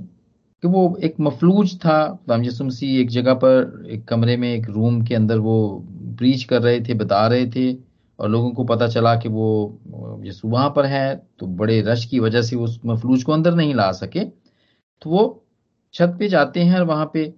कि 0.62 0.68
वो 0.68 0.96
एक 1.04 1.16
मफलूज 1.20 1.74
था 1.80 1.96
मसी 2.30 2.96
एक 3.00 3.10
जगह 3.10 3.34
पर 3.34 3.86
एक 3.90 4.04
कमरे 4.08 4.36
में, 4.36 4.48
एक 4.54 4.68
रूम 4.70 5.00
के 5.06 5.14
अंदर 5.14 5.38
वो 5.38 5.84
ब्रीच 6.18 6.44
कर 6.44 6.62
रहे 6.62 6.80
थे, 6.80 6.94
बता 6.94 7.26
रहे 7.26 7.46
थे, 7.46 7.72
और 8.18 8.28
लोगों 8.30 8.50
को 8.50 8.64
पता 8.64 8.88
चला 8.88 9.14
कि 9.16 9.28
वो 9.28 10.20
यसु 10.24 10.48
वहाँ 10.48 10.70
पर 10.76 10.86
है 10.86 11.14
तो 11.38 11.46
बड़े 11.46 11.80
रश 11.82 12.04
की 12.04 12.18
वजह 12.20 12.42
से 12.42 12.56
उस 12.56 12.80
मफलूज 12.86 13.22
को 13.22 13.32
अंदर 13.32 13.54
नहीं 13.54 13.74
ला 13.74 13.90
सके। 13.94 14.24
तो 14.24 15.10
वो 15.10 15.44
छत 15.94 16.16
पे 16.18 16.28
जाते 16.28 16.62
हैं 16.62 16.78
और 16.78 16.84
वहाँ 16.86 17.10
पे 17.14 17.32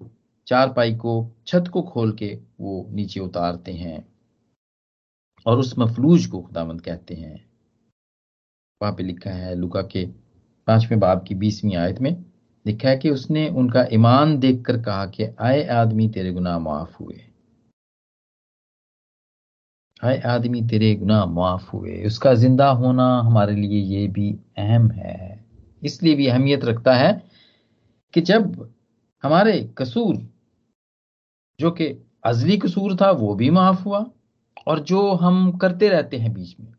चार 0.46 0.72
पाई 0.72 0.94
को, 0.94 1.31
छत 1.46 1.68
को 1.72 1.83
खोल 1.85 2.12
के 2.12 2.35
वो 2.61 2.87
नीचे 2.92 3.20
उतारते 3.20 3.72
हैं, 3.74 4.05
और 5.46 5.59
उस 5.59 5.74
मफलूज 5.79 6.26
को 6.26 6.40
खुदामंद 6.40 6.81
कहते 6.81 7.14
हैं। 7.14 7.46
वहाँ 8.83 8.93
पे 8.95 9.03
लिखा 9.03 9.31
है 9.31 9.55
लुका 9.55 9.83
के 9.83 10.07
पाँचवें 10.67 11.01
बाब 11.01 11.25
की 11.29 11.35
बीसवीं 11.35 11.77
आयत 11.77 12.01
में। 12.01 12.25
लिखा 12.67 12.89
है 12.89 12.97
कि 12.97 13.11
उसने 13.11 13.49
उनका 13.49 13.87
ईमान 13.93 14.39
देखकर 14.39 14.83
कहा 14.83 15.07
कि, 15.07 15.25
आए 15.41 15.67
आदमी, 15.67 16.09
तेरे 16.09 16.33
गुनाह 16.33 16.59
माफ़ 16.59 16.97
हुए। 17.01 17.21
आए 20.05 20.21
आदमी, 20.21 20.62
तेरे 20.62 20.95
गुनाह 20.95 21.27
माफ़ 21.27 21.71
हुए। 21.71 22.05
उसका 22.07 22.35
ज़िंदा 22.35 22.71
होना 22.71 23.19
हमारे 23.19 23.55
लिए 23.55 23.83
ये 23.83 24.07
भी 24.09 24.39
अहम 24.59 24.91
है। 24.91 25.45
इसलिए 25.85 26.15
भी 26.15 26.27
अहमियत 26.27 26.65
रखता 26.65 26.95
है 26.95 27.23
कि 28.15 28.21
जब 28.21 28.73
हमारे 29.23 29.71
कसूर, 29.79 30.17
जो 31.61 31.71
कि 31.71 32.05
अजली 32.25 32.57
कसूर 32.59 32.97
था, 32.97 33.11
वो 33.11 33.35
भी 33.35 33.51
माफ़ 33.51 33.85
हुआ 33.85 34.07
और 34.67 34.81
जो 34.81 35.12
हम 35.12 35.53
करते 35.53 35.89
रहते 35.89 36.17
हैं 36.17 36.35
बीच 36.35 36.57
में 36.61 36.76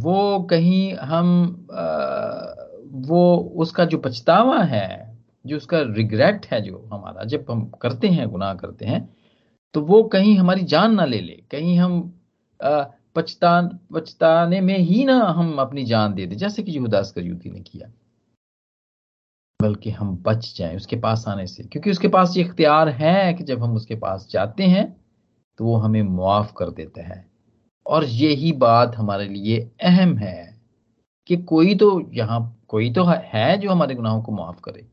वो 0.00 0.40
कहीं 0.40 0.94
हम 0.94 1.66
आ, 1.72 2.54
वो 2.84 3.36
उसका 3.36 3.84
जो 3.84 3.98
पछतावा 3.98 4.62
है 4.62 5.18
जो 5.46 5.56
उसका 5.56 5.80
रिग्रेट 5.80 6.46
है 6.46 6.60
जो 6.60 6.88
हमारा 6.92 7.24
जब 7.24 7.46
हम 7.50 7.70
करते 7.82 8.08
हैं 8.08 8.28
गुनाह 8.28 8.54
करते 8.54 8.86
हैं 8.86 9.16
तो 9.74 9.80
वो 9.80 10.02
कहीं 10.02 10.36
हमारी 10.36 10.62
जान 10.62 10.94
ना 10.94 11.04
ले 11.04 11.20
ले 11.20 11.42
कहीं 11.50 11.78
हम 11.78 12.20
पछतान 13.16 13.78
पछताने 13.94 14.60
में 14.60 14.78
ही 14.78 15.04
ना 15.04 15.18
हम 15.18 15.56
अपनी 15.58 15.84
जान 15.84 16.14
दे 16.14 16.26
दे 16.26 16.36
जैसे 16.36 16.62
कि 16.62 16.72
यहूदास 16.72 17.14
युति 17.18 17.50
ने 17.50 17.60
किया। 17.60 17.92
बल्कि 19.62 19.90
हम 19.90 20.16
बच 20.16 20.54
जाएँ 20.58 20.76
उसके 20.76 20.96
पास 20.96 21.24
आने 21.28 21.46
से 21.46 21.64
क्योंकि 21.64 21.90
उसके 21.90 22.08
पास 22.08 22.36
ये 22.36 22.44
इख्तियार 22.44 22.88
है 22.88 23.34
कि 23.34 23.44
जब 23.44 23.62
हम 23.62 23.74
उसके 23.76 23.94
पास 23.96 24.28
जाते 24.30 24.64
हैं 24.64 24.96
तो 25.58 25.64
वो 25.64 25.76
हमें 25.76 26.02
मुआफ 26.02 26.52
कर 26.56 26.70
देता 26.70 27.02
है। 27.02 27.31
और 27.92 28.04
यही 28.04 28.52
बात 28.52 28.94
हमारे 28.96 29.28
लिए 29.28 29.58
अहम 29.82 30.16
है 30.18 30.60
कि 31.26 31.36
कोई 31.36 31.74
तो 31.74 31.88
यहाँ, 32.14 32.64
कोई 32.68 32.92
तो 32.92 33.04
है 33.04 33.56
जो 33.58 33.70
हमारे 33.70 33.94
गुनाहों 33.94 34.22
को 34.22 34.32
माफ़ 34.32 34.60
करे। 34.60 34.86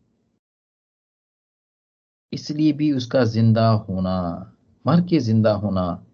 इसलिए 2.34 2.74
भी 2.74 2.92
उसका 2.92 3.24
ज़िंदा 3.26 3.68
होना, 3.70 4.56
मर 4.86 5.02
के 5.02 5.20
ज़िंदा 5.20 5.52
होना 5.54 6.06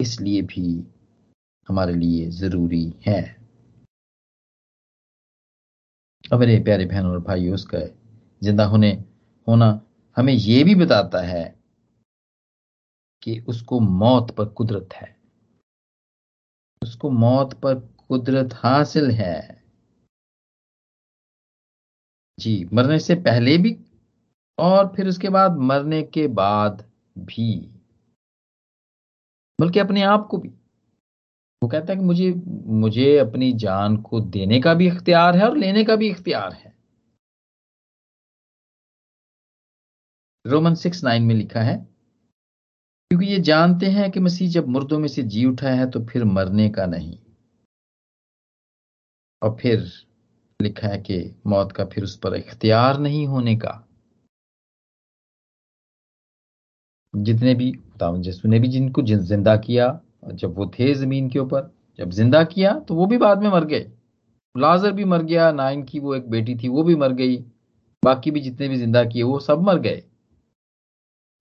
इसलिए 0.00 0.42
भी 0.42 0.84
हमारे 1.68 1.94
लिए 1.94 2.28
ज़रूरी 2.30 2.84
है। 3.06 3.20
अब 6.24 6.38
मेरे 6.40 6.58
प्यारे 6.64 6.84
बहन 6.86 7.06
और 7.06 7.18
भाई 7.20 7.48
उसका 7.50 7.78
ज़िंदा 8.42 8.64
होने, 8.64 8.90
होना 9.46 9.80
हमें 10.16 10.32
यह 10.32 10.64
भी 10.64 10.74
बताता 10.74 11.20
है 11.22 11.44
कि 13.22 13.38
उसको 13.48 13.80
मौत 13.80 14.30
पर 14.30 14.44
कुदरत 14.44 14.94
है। 14.94 15.21
उसको 16.82 17.10
मौत 17.10 17.54
पर 17.54 17.74
कुदरत 18.08 18.54
हासिल 18.54 19.10
है। 19.10 19.64
जी, 22.40 22.68
मरने 22.72 22.98
से 22.98 23.14
पहले 23.14 23.58
भी 23.58 23.78
और 24.58 24.92
फिर 24.96 25.08
उसके 25.08 25.28
बाद 25.28 25.56
मरने 25.56 26.02
के 26.02 26.28
बाद 26.28 26.90
भी। 27.18 27.68
बल्कि 29.60 29.78
अपने 29.78 30.02
आप 30.02 30.28
को 30.30 30.38
भी। 30.38 30.48
वो 31.62 31.68
कहता 31.68 31.92
है 31.92 31.98
कि 31.98 32.04
मुझे 32.04 32.32
मुझे 32.66 33.18
अपनी 33.18 33.52
जान 33.52 33.96
को 33.96 34.20
देने 34.20 34.60
का 34.60 34.74
भी 34.74 34.86
इख्तियार 34.86 35.36
है 35.36 35.48
और 35.48 35.56
लेने 35.56 35.84
का 35.84 35.96
भी 35.96 36.10
इख्तियार 36.10 36.52
है। 36.52 36.76
रोमन 40.46 40.74
सिक्स 40.74 41.04
नाइन 41.04 41.22
में 41.22 41.34
लिखा 41.34 41.60
है 41.60 41.91
क्योंकि 43.12 43.26
ये 43.26 43.38
जानते 43.38 43.86
हैं 43.86 44.10
कि 44.10 44.20
मसीह 44.20 44.48
जब 44.50 44.68
मुर्दों 44.68 44.98
में 44.98 45.06
से 45.08 45.22
जी 45.22 45.44
उठा 45.44 45.70
है 45.70 45.90
तो 45.90 46.00
फिर 46.04 46.24
मरने 46.24 46.68
का 46.68 46.84
नहीं। 46.86 47.16
और 49.42 49.56
फिर 49.60 49.80
लिखा 50.60 50.88
है 50.88 50.98
कि 50.98 51.18
मौत 51.46 51.72
का 51.72 51.84
फिर 51.84 52.04
उस 52.04 52.16
पर 52.16 52.34
इख्तियार 52.34 52.98
नहीं 52.98 53.26
होने 53.26 53.54
का। 53.56 53.72
जितने 57.14 57.54
भी 57.54 57.66
यीशु 58.02 58.48
ने 58.48 58.58
भी 58.58 58.68
जिनको 58.68 59.02
ज़िंदा 59.02 59.56
किया 59.56 59.88
जब 60.32 60.54
वो 60.56 60.66
थे 60.78 60.92
ज़मीन 60.94 61.28
के 61.30 61.38
ऊपर, 61.38 61.70
जब 61.98 62.10
ज़िंदा 62.10 62.42
किया 62.44 62.72
तो 62.78 62.94
वो 62.94 63.06
भी 63.06 63.18
बाद 63.18 63.42
में 63.42 63.50
मर 63.50 63.64
गए। 63.64 63.90
लाजर 64.54 64.92
भी 64.92 65.04
मर 65.04 65.22
गया 65.24 65.50
नाइन 65.52 65.82
की 65.82 65.98
वो 65.98 66.14
एक 66.14 66.30
बेटी 66.30 66.54
थी, 66.54 66.68
वो 66.68 66.82
भी 66.82 66.94
मर 66.96 67.12
गई। 67.12 67.36
बाकी 68.02 68.30
भी 68.30 68.40
जितने 68.40 68.68
भी 68.68 68.76
ज़िंदा 68.76 69.04
किए, 69.04 69.22
वो 69.22 69.38
सब 69.40 69.62
मर 69.62 69.78
गए। 69.78 70.02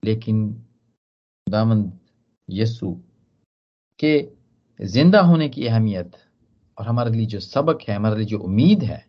लेकिन 0.04 0.64
खुदामंद 1.48 1.92
यस्सु 2.50 2.92
के 4.00 4.14
ज़िंदा 4.80 5.22
होने 5.22 5.48
की 5.50 5.66
अहमियत 5.68 6.12
और 6.78 6.88
हमारे 6.88 7.12
लिए 7.12 7.26
जो 7.26 7.40
सबक 7.40 7.82
है, 7.90 7.96
हमारे 7.96 8.16
लिए 8.16 8.26
जो 8.26 8.38
उम्मीद 8.40 8.84
है, 8.84 9.06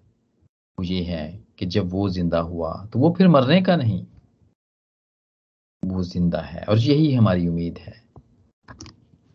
वो 0.79 0.85
ये 0.85 1.03
है 1.05 1.27
कि 1.59 1.67
जब 1.67 1.91
वो 1.91 2.09
ज़िंदा 2.09 2.39
हुआ 2.41 2.73
तो 2.93 2.99
वो 2.99 3.15
फिर 3.19 3.29
मरने 3.29 3.61
का 3.63 3.77
नहीं। 3.77 4.05
वो 5.83 6.03
ज़िंदा 6.05 6.41
है 6.41 6.65
और 6.65 6.79
यही 6.79 7.13
हमारी 7.15 7.47
उम्मीद 7.49 7.79
है। 7.79 7.95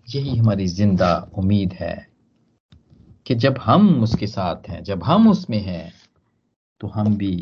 यही 0.08 0.36
हमारी 0.38 0.68
ज़िंदा 0.68 1.16
उम्मीद 1.38 1.74
है 1.74 1.96
कि 3.26 3.36
जब 3.36 3.58
हम 3.58 4.04
उसके 4.04 4.28
साथ 4.28 4.70
हैं, 4.70 4.84
जब 4.84 5.04
हम 5.04 5.30
उसमें 5.30 5.60
हैं 5.60 5.94
तो 6.82 6.88
हम 6.88 7.16
भी 7.18 7.36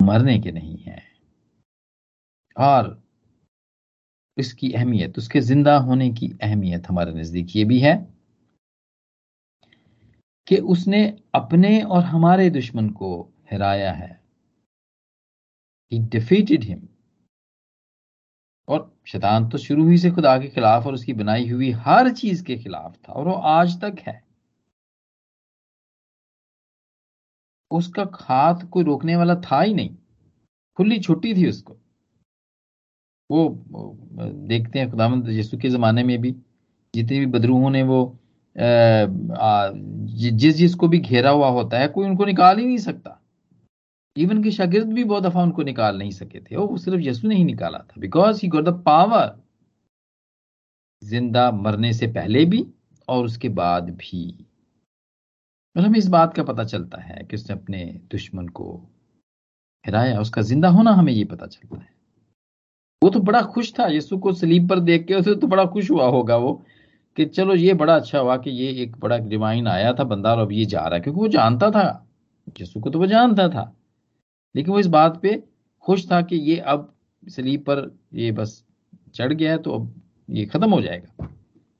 मरने 0.00 0.38
के 0.38 0.52
नहीं 0.52 0.76
हैं। 0.78 1.02
और 2.56 3.05
इसकी 4.38 4.72
अहमियत, 4.72 5.18
उसके 5.18 5.40
ज़िंदा 5.40 5.78
होने 5.78 6.10
की 6.10 6.38
अहमियत 6.42 6.88
हमारे 6.88 7.12
नज़दीक 7.12 7.56
ये 7.56 7.64
भी 7.64 7.80
है 7.80 8.14
कि 10.46 10.56
उसने 10.56 11.18
अपने 11.34 11.82
और 11.82 12.02
हमारे 12.02 12.50
दुश्मन 12.50 12.90
को 12.90 13.32
हराया 13.52 13.92
है। 13.92 14.26
Defeated 15.92 16.60
him. 16.60 16.78
और 18.68 18.96
शैतान 19.06 19.48
तो 19.48 19.58
शुरू 19.58 19.88
ही 19.88 19.98
से 19.98 20.10
खुदा 20.10 20.38
के 20.38 20.48
खिलाफ 20.48 20.86
और 20.86 20.94
उसकी 20.94 21.12
बनाई 21.12 21.48
हुई 21.48 21.70
हर 21.70 22.12
चीज़ 22.12 22.44
के 22.44 22.56
खिलाफ 22.56 22.96
था 22.96 23.12
और 23.12 23.28
वो 23.28 23.34
आज 23.34 23.80
तक 23.80 23.96
है। 24.00 24.24
उसका 27.70 28.10
हाथ 28.14 28.68
कोई 28.68 28.84
रोकने 28.84 29.16
वाला 29.16 29.34
था 29.34 29.60
ही 29.60 29.74
नहीं। 29.74 29.96
खुली 30.76 31.00
छुट्टी 31.00 31.34
थी 31.34 31.48
उसको। 31.48 31.76
वो 33.30 33.48
देखते 34.48 34.78
हैं 34.78 34.90
खुदामंद 34.90 35.28
यसु 35.30 35.58
के 35.58 35.68
ज़माने 35.70 36.02
में 36.04 36.18
भी। 36.20 36.34
जितने 36.94 37.18
भी 37.20 37.26
बदरूहों 37.28 37.70
ने 37.70 37.82
वो 37.82 38.18
जिस, 38.56 40.54
जिसको 40.56 40.88
भी 40.88 40.98
घेरा 40.98 41.30
हुआ 41.30 41.48
होता 41.50 41.78
है, 41.78 41.88
कोई 41.88 42.06
उनको 42.06 42.24
निकाल 42.24 42.58
ही 42.58 42.66
नहीं 42.66 42.78
सकता। 42.78 43.20
इवन 44.16 44.42
के 44.42 44.50
शागिर्द 44.50 44.92
भी 44.92 45.04
बहुत 45.04 45.22
दफ़ा 45.22 45.42
उनको 45.42 45.62
निकाल 45.62 45.98
नहीं 45.98 46.10
सके 46.10 46.40
थे। 46.40 46.56
वो 46.56 46.76
सिर्फ़ 46.78 47.00
यसु 47.00 47.28
ने 47.28 47.34
ही 47.36 47.44
निकाला 47.44 47.78
था। 47.80 48.00
Because 48.00 48.40
he 48.42 48.48
got 48.48 48.64
the 48.64 48.82
power 48.86 49.36
ज़िंदा 51.02 51.50
मरने 51.52 51.92
से 51.92 52.06
पहले 52.12 52.44
भी 52.44 52.66
और 53.08 53.24
उसके 53.24 53.48
बाद 53.50 53.90
भी। 53.90 54.46
और 55.76 55.82
हमें 55.82 55.98
इस 55.98 56.08
बात 56.08 56.34
का 56.34 56.42
पता 56.42 56.64
चलता 56.64 57.00
है 57.02 57.24
कि 57.24 57.36
उसने 57.36 57.56
अपने 57.56 57.84
दुश्मन 58.10 58.48
को 58.48 58.72
हिराया। 59.84 60.20
उसका 60.20 60.42
ज़िंदा 60.42 60.68
होना 60.68 60.90
हमें 60.92 61.12
ये 61.12 61.24
पता 61.24 61.46
चलता 61.46 61.80
है। 61.80 61.94
वो 63.02 63.10
तो 63.10 63.20
बड़ा 63.20 63.42
खुश 63.44 63.72
था, 63.78 63.86
यीशु 63.86 64.18
को 64.18 64.32
सलीब 64.32 64.68
पर 64.68 64.80
देख 64.80 65.06
के 65.06 65.14
उसे 65.14 65.34
तो 65.34 65.46
बड़ा 65.46 65.64
खुश 65.66 65.90
हुआ 65.90 66.06
होगा 66.08 66.36
वो, 66.36 66.52
कि 67.16 67.24
चलो 67.26 67.54
ये 67.54 67.74
बड़ा 67.74 67.94
अच्छा 67.96 68.18
हुआ 68.18 68.36
कि 68.36 68.50
ये 68.50 68.70
एक 68.82 68.96
बड़ा 68.98 69.18
डिवाइन 69.18 69.68
आया 69.68 69.92
था 69.94 70.04
बंदा 70.04 70.30
और 70.30 70.38
अब 70.38 70.52
ये 70.52 70.64
जा 70.64 70.80
रहा 70.80 70.94
है, 70.94 71.00
क्योंकि 71.00 71.20
वो 71.20 71.28
जानता 71.28 71.70
था, 71.70 72.06
यीशु 72.60 72.80
को 72.80 72.90
तो 72.90 72.98
वो 72.98 73.06
जानता 73.06 73.48
था। 73.48 73.72
लेकिन 74.54 74.72
वो 74.72 74.78
इस 74.80 74.86
बात 74.88 75.20
पे 75.22 75.42
खुश 75.84 76.10
था 76.10 76.20
कि 76.22 76.36
ये 76.50 76.58
अब 76.58 76.92
सलीब 77.22 77.60
पर 77.60 77.90
ये 78.14 78.30
बस 78.32 78.62
चढ़ 79.14 79.32
गया 79.32 79.50
है 79.52 79.58
तो 79.58 79.74
अब 79.74 79.94
ये 80.28 80.44
खत्म 80.46 80.70
हो 80.70 80.80
जाएगा। 80.82 81.28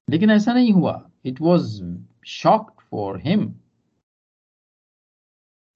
लेकिन 0.08 0.30
ऐसा 0.30 0.52
नहीं 0.52 0.72
हुआ 0.72 1.00
it 1.26 1.40
was 1.40 1.82
shocked 2.26 2.80
for 2.82 3.20
him 3.24 3.46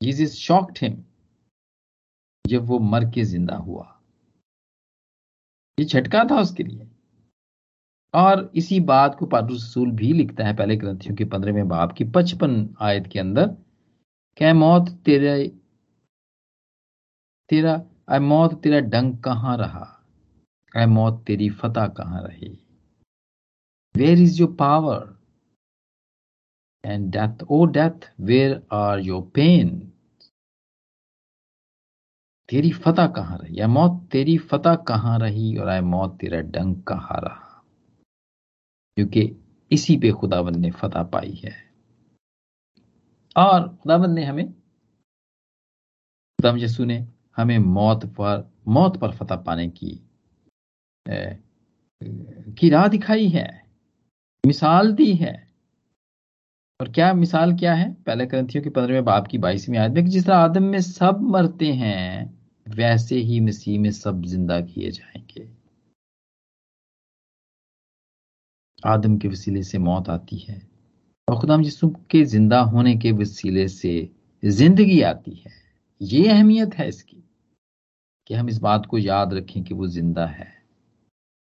Jesus 0.00 0.34
shocked 0.38 0.78
him 0.82 1.02
जब 2.44 2.66
वो 2.66 2.78
मर 2.80 3.10
के 3.10 3.24
ज़िंदा 3.24 3.56
हुआ। 3.56 3.99
ये 5.80 5.84
झटका 5.84 6.24
था 6.24 6.40
उसके 6.40 6.62
लिए। 6.62 6.88
और 8.14 8.52
इसी 8.54 8.80
बात 8.80 9.14
को 9.14 9.26
पादु 9.26 9.54
रसूल 9.54 9.90
भी 9.90 10.12
लिखता 10.12 10.44
है 10.44 10.56
पहले 10.56 10.76
ग्रंथियों 10.76 11.16
के 11.16 11.24
पंद्रहवें 11.24 11.68
बाप 11.68 11.92
की 11.92 12.04
पचपन 12.04 12.74
आयत 12.80 13.06
के 13.06 13.18
अंदर, 13.18 13.46
क्या 14.36 14.54
मौत 14.54 14.88
तेरे, 15.04 15.48
तेरा, 17.48 17.82
अ 18.08 18.18
मौत 18.18 18.62
तेरा 18.62 18.80
डंग 18.80 19.18
कहाँ 19.18 19.56
रहा? 19.56 20.04
अ 20.76 20.86
मौत 20.86 21.24
तेरी 21.26 21.50
फतह 21.50 21.86
कहाँ 21.86 22.22
रही? 22.22 22.66
Where 23.96 24.18
is 24.18 24.40
your 24.40 24.54
power 24.54 25.18
and 26.84 27.10
death 27.10 27.42
O 27.42 27.64
death 27.64 28.12
where 28.20 28.62
are 28.72 29.00
your 29.00 29.22
pain 29.34 29.89
तेरी 32.50 32.70
फतह 32.70 33.06
कहाँ 33.06 33.38
रही? 33.38 33.60
या 33.60 33.68
मौत 33.68 34.08
तेरी 34.12 34.38
फतह 34.38 34.74
कहाँ 34.74 35.18
रही? 35.18 35.56
और 35.56 35.68
आए 35.68 35.80
मौत 35.80 36.18
तेरा 36.20 36.40
डंग 36.40 36.82
कहाँ 36.82 37.20
रहा? 37.20 37.64
क्योंकि 38.96 39.36
इसी 39.72 39.96
पे 39.96 40.10
खुदाबंद 40.10 40.56
ने 40.56 40.70
फतह 40.70 41.02
पाई 41.02 41.40
है। 41.44 41.70
और 43.36 43.68
खुदाबंद 43.68 44.14
ने 44.14 44.24
हमें 44.24 44.52
खुदाम 46.38 46.58
यसू 46.58 46.84
ने 46.84 47.08
हमें 47.36 47.58
मौत 47.58 48.06
पर 48.06 48.52
मौत 48.68 48.96
पर 48.96 49.10
फतह 49.10 49.36
पाने 49.36 49.68
की 49.68 50.08
ए, 51.08 51.38
की 52.58 52.68
राह 52.68 52.88
दिखाई 52.88 53.28
है 53.28 53.62
मिसाल 54.46 54.92
दी 54.92 55.12
है। 55.12 55.48
और 56.80 56.92
क्या 56.92 57.14
मिसाल 57.14 57.56
क्या 57.56 57.74
है? 57.74 57.94
पहले 57.94 58.26
ग्रंथियों 58.26 58.64
के 58.64 58.70
पंद्रहवें 58.70 59.04
बाप 59.04 59.26
की 59.26 59.38
बाईसवीं 59.38 59.78
आयत 59.78 59.92
में 59.92 60.06
जिस 60.06 60.26
तरह 60.26 60.36
आदम 60.36 60.62
में 60.62 60.80
सब 60.80 61.20
मरते 61.20 61.72
हैं 61.72 62.39
वैसे 62.70 63.16
ही 63.18 63.38
मसीह 63.40 63.78
में 63.80 63.90
सब 63.92 64.22
ज़िंदा 64.24 64.60
किए 64.62 64.90
जाएँगे। 64.90 65.48
आदम 68.82 69.16
के 69.18 69.28
वसीले 69.28 69.62
से 69.62 69.78
मौत 69.78 70.08
आती 70.08 70.38
है 70.38 70.60
और 71.28 71.38
खुदाम 71.40 71.62
यसु 71.62 71.88
के 72.10 72.22
ज़िंदा 72.26 72.60
होने 72.64 72.96
के 72.96 73.12
वसीले 73.12 73.66
से 73.68 73.92
ज़िंदगी 74.42 75.00
आती 75.02 75.34
है। 75.36 75.52
ये 76.00 76.28
अहमियत 76.28 76.74
है 76.74 76.88
इसकी 76.88 77.22
कि 78.30 78.34
हम 78.34 78.48
इस 78.48 78.58
बात 78.58 78.86
को 78.86 78.98
याद 78.98 79.34
रखें 79.34 79.62
कि 79.64 79.74
वो 79.74 79.86
ज़िंदा 79.88 80.26
है। 80.26 80.48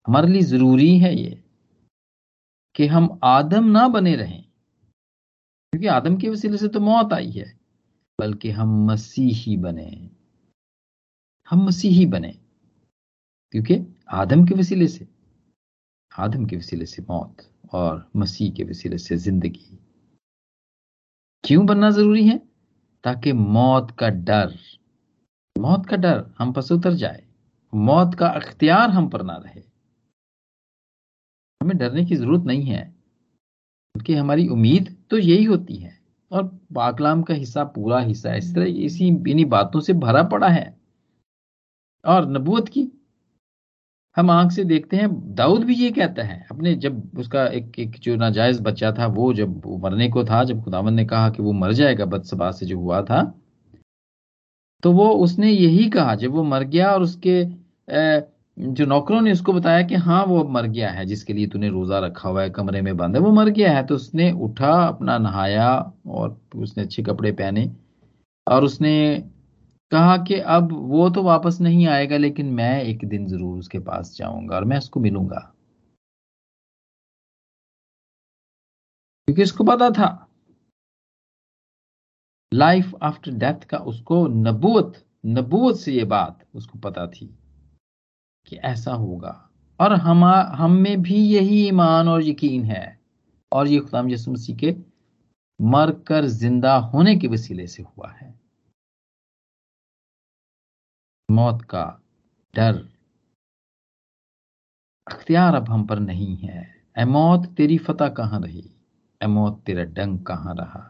हमारे 0.05 0.27
लिए 0.27 0.41
ज़रूरी 0.43 0.97
है 0.99 1.15
ये 1.15 1.39
कि 2.75 2.88
हम 2.88 3.19
आदम 3.25 3.65
ना 3.67 3.88
बने 3.88 4.15
रहें, 4.15 4.41
क्योंकि 5.73 5.88
आदम 5.89 6.15
के 6.17 6.29
वसीले 6.29 6.58
से 6.58 6.67
तो 6.67 6.79
मौत 6.82 7.13
आई 7.13 7.29
है, 7.32 7.45
बल्कि 8.19 8.49
हम 8.51 8.86
मसीही 8.86 9.58
बने। 9.58 10.10
हम 11.49 11.65
मसीही 11.65 12.05
बने। 12.05 12.31
क्योंकि 13.53 13.77
आदम 14.12 14.45
के 14.45 14.55
वसीले 14.55 14.88
से, 14.88 15.07
आदम 16.12 16.45
के 16.45 16.57
वसीले 16.57 16.85
से 16.85 17.01
मौत 17.01 17.38
और 17.73 18.09
मसीह 18.15 18.51
के 18.51 18.63
वसीले 18.63 18.97
से 18.97 19.17
ज़िंदगी। 19.17 19.79
क्यों 21.43 21.65
बनना 21.65 21.89
ज़रूरी 21.89 22.27
है? 22.27 22.38
ताकि 23.03 23.33
मौत 23.33 23.91
का 23.91 24.09
डर, 24.09 24.55
मौत 25.59 25.85
का 25.85 25.97
डर 25.97 26.33
हम 26.39 26.51
पर 26.53 26.73
उतर 26.73 26.93
जाए, 26.93 27.23
मौत 27.73 28.15
का 28.15 28.27
अख्तियार 28.27 28.89
हम 28.89 29.09
पर 29.09 29.23
ना 29.23 29.35
रहे। 29.35 29.62
हमें 31.62 31.77
डरने 31.77 32.05
की 32.05 32.15
ज़रूरत 32.15 32.45
नहीं 32.45 32.63
है 32.63 32.83
क्योंकि 33.95 34.13
हमारी 34.15 34.47
उम्मीद 34.47 34.95
तो 35.09 35.17
यही 35.17 35.43
होती 35.43 35.75
है 35.75 35.97
और 36.31 36.43
पाकलाम 36.75 37.23
का 37.23 37.33
हिस्सा 37.33 37.63
पूरा 37.63 37.99
हिस्सा 37.99 38.35
इस 38.35 38.55
तरह 38.55 38.83
इसी 38.85 39.07
इन्हीं 39.07 39.45
बातों 39.45 39.79
से 39.79 39.93
भरा 39.93 40.23
पड़ा 40.23 40.47
है। 40.47 40.79
और 42.05 42.29
नबूत 42.31 42.69
की। 42.69 42.88
हम 44.15 44.29
आँख 44.31 44.51
से 44.51 44.63
देखते 44.63 44.97
हैं, 44.97 45.09
दाऊद 45.35 45.63
भी 45.63 45.75
ये 45.75 45.89
कहता 45.91 46.23
है। 46.23 46.45
अपने 46.51 46.73
जब 46.75 47.17
उसका 47.19 47.45
एक 47.47 47.79
एक 47.79 47.95
जो 47.99 48.15
नाजायज 48.15 48.62
बच्चा 48.62 48.91
था, 48.91 49.07
वो 49.07 49.33
जब 49.33 49.62
मरने 49.83 50.09
को 50.09 50.23
था, 50.23 50.43
जब 50.43 50.63
खुदावन 50.63 50.93
ने 50.93 51.05
कहा 51.05 51.29
कि 51.29 51.43
वो 51.43 51.51
मर 51.53 51.73
जाएगा 51.73 52.05
बदसबा 52.07 52.51
से 52.51 52.65
जो 52.65 52.79
हुआ 52.79 53.01
था 53.01 53.21
तो 54.83 54.91
वो 54.91 55.09
उसने 55.13 55.49
यही 55.51 55.89
कहा, 55.89 56.13
जब 56.15 56.31
वो 56.31 56.43
मर 56.43 56.63
गया 56.65 56.91
और 56.91 57.01
उसके 57.03 57.43
जो 58.57 58.85
नौकरों 58.85 59.19
ने 59.21 59.31
उसको 59.31 59.53
बताया 59.53 59.81
कि 59.83 59.95
हाँ 59.97 60.23
वो 60.25 60.43
मर 60.49 60.65
गया 60.67 60.89
है, 60.91 61.05
जिसके 61.05 61.33
लिए 61.33 61.47
तूने 61.47 61.69
रोजा 61.69 61.99
रखा 61.99 62.29
हुआ 62.29 62.41
है, 62.41 62.49
कमरे 62.49 62.81
में 62.81 62.95
बंद 62.97 63.15
है, 63.15 63.21
वो 63.21 63.31
मर 63.31 63.49
गया 63.49 63.71
है। 63.73 63.85
तो 63.85 63.95
उसने 63.95 64.31
उठा, 64.33 64.71
अपना 64.88 65.17
नहाया 65.17 65.71
और 66.07 66.39
उसने 66.55 66.83
अच्छे 66.83 67.03
कपड़े 67.03 67.31
पहने 67.31 67.69
और 68.47 68.63
उसने 68.63 68.93
कहा 69.91 70.17
कि 70.17 70.39
अब 70.49 70.71
वो 70.89 71.10
तो 71.10 71.23
वापस 71.23 71.58
नहीं 71.62 71.88
आएगा, 71.88 72.17
लेकिन 72.17 72.45
मैं 72.54 72.82
एक 72.84 73.06
दिन 73.06 73.25
ज़रूर 73.28 73.58
उसके 73.60 73.80
पास 73.80 74.15
जाऊँगा 74.17 74.56
और 74.56 74.65
मैं 74.65 74.78
उसको 74.78 74.99
मिलूँगा। 74.99 75.52
क्योंकि 79.28 79.43
उसको 79.43 79.63
पता 79.63 79.89
था। 79.89 80.08
लाइफ 82.52 82.93
आफ्टर 83.02 83.32
डेथ 83.32 83.65
का 83.69 83.78
उसको 83.78 84.28
नबूत 84.28 84.93
नबूत 85.25 85.80
से 85.80 85.93
ये 85.93 86.04
बात 86.04 86.45
उसको 86.56 86.80
पता 86.80 87.06
थी 87.08 87.25
कि 88.47 88.56
ऐसा 88.56 88.93
होगा। 88.93 89.36
और 89.80 89.93
हम 89.93 90.23
हम 90.56 90.71
में 90.71 91.02
भी 91.02 91.15
यही 91.15 91.67
ईमान 91.67 92.08
और 92.08 92.23
यकीन 92.23 92.63
है। 92.63 92.99
और 93.52 93.67
ये 93.67 93.80
खुदाम 93.80 94.10
यसु 94.10 94.32
मसीह 94.32 94.56
के 94.58 94.75
मर 95.60 95.91
कर 96.08 96.25
ज़िंदा 96.25 96.75
होने 96.78 97.15
के 97.15 97.28
वसीले 97.28 97.67
से 97.67 97.84
हुआ 97.84 98.12
है। 98.12 98.38
मौत 101.30 101.62
का 101.62 101.84
डर। 102.54 102.78
अख्तियार 105.08 105.56
अब 105.56 105.70
हम 105.70 105.86
पर 105.88 106.00
नहीं 106.00 106.36
है। 106.38 106.62
ए 106.98 107.06
मौत 107.06 107.46
तेरी 107.58 107.78
फतह 107.78 108.10
कहाँ 108.10 108.39
रही? 108.42 108.63
ए 109.22 109.28
मौत 109.28 109.62
तेरा 109.65 109.84
डंग 109.84 110.20
कहाँ 110.20 110.56
रहा? 110.56 110.84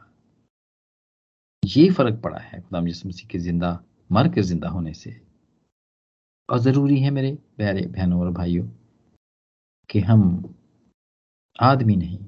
ये 1.63 1.89
फ़र्क 1.89 2.21
पड़ा 2.23 2.39
है 2.39 2.59
खुदाम 2.61 2.87
यसु 2.87 3.09
मसीह 3.09 3.27
के 3.27 3.39
ज़िंदा, 3.39 3.79
मर 4.11 4.27
के 4.33 4.41
ज़िंदा 4.41 4.69
होने 4.69 4.93
से। 4.93 5.21
और 6.49 6.59
ज़रूरी 6.59 6.99
है 6.99 7.09
मेरे 7.11 7.31
प्यारे 7.57 7.81
बहनों 7.87 8.19
और 8.21 8.31
भाइयों, 8.31 8.67
कि 9.89 9.99
हम 9.99 10.55
आदमी 11.59 11.95
नहीं, 11.95 12.19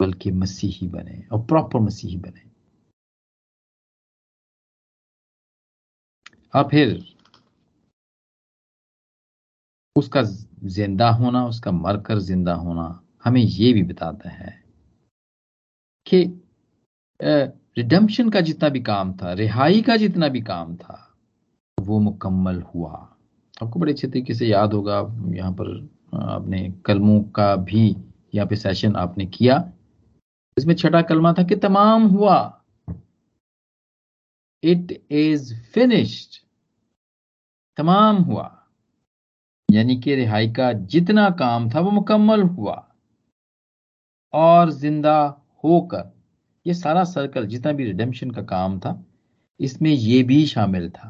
बल्कि 0.00 0.30
मसीही 0.30 0.88
बने 0.88 1.22
और 1.32 1.42
प्रॉपर 1.46 1.80
मसीही 1.80 2.16
बने। 2.16 2.44
और 6.54 6.68
फिर 6.68 7.15
उसका 9.96 10.22
ज़िंदा 10.22 11.08
होना, 11.10 11.46
उसका 11.46 11.72
मरकर 11.72 12.18
ज़िंदा 12.20 12.54
होना 12.54 13.02
हमें 13.24 13.40
यह 13.40 13.72
भी 13.74 13.82
बताता 13.82 14.30
है 14.30 14.54
कि 16.06 16.22
रिडम्पशन 17.20 18.28
का 18.30 18.40
जितना 18.40 18.68
भी 18.68 18.80
काम 18.82 19.12
था, 19.16 19.32
रिहाई 19.32 19.82
का 19.82 19.96
जितना 19.96 20.28
भी 20.28 20.40
काम 20.42 20.76
था, 20.76 21.16
वो 21.78 21.98
मुकम्मल 22.00 22.60
हुआ। 22.64 22.92
आपको 23.62 23.80
बड़े 23.80 23.92
अच्छे 23.92 24.08
तरीके 24.08 24.34
से 24.34 24.46
याद 24.46 24.72
होगा, 24.72 24.98
यहाँ 25.34 25.52
पर 25.52 25.88
आपने 26.14 26.68
कलमों 26.86 27.20
का 27.36 27.54
भी 27.56 27.88
यहाँ 28.34 28.46
पे 28.46 28.56
सेशन 28.56 28.96
आपने 28.96 29.26
किया, 29.28 29.56
इसमें 30.56 30.74
छठा 30.74 31.02
कलमा 31.02 31.32
था 31.32 31.42
कि 31.42 31.56
तमाम 31.56 32.06
हुआ। 32.08 32.38
इट 34.62 34.92
इज़ 35.10 35.54
फिनिश्ड 35.74 36.40
तमाम 37.76 38.16
हुआ। 38.22 38.52
यानी 39.68 39.96
कि 39.96 40.14
रिहाई 40.14 40.48
का 40.52 40.72
जितना 40.72 41.28
काम 41.38 41.68
था 41.70 41.80
वो 41.80 41.90
मुकम्मल 41.90 42.42
हुआ। 42.42 42.82
और 44.34 44.70
ज़िंदा 44.70 45.18
होकर 45.64 46.12
ये 46.66 46.74
सारा 46.74 47.02
सर्कल, 47.04 47.46
जितना 47.46 47.72
भी 47.72 47.84
रिडेम्पशन 47.84 48.30
का 48.30 48.42
काम 48.44 48.78
था, 48.80 49.02
इसमें 49.60 49.90
ये 49.90 50.22
भी 50.22 50.44
शामिल 50.46 50.88
था 50.90 51.08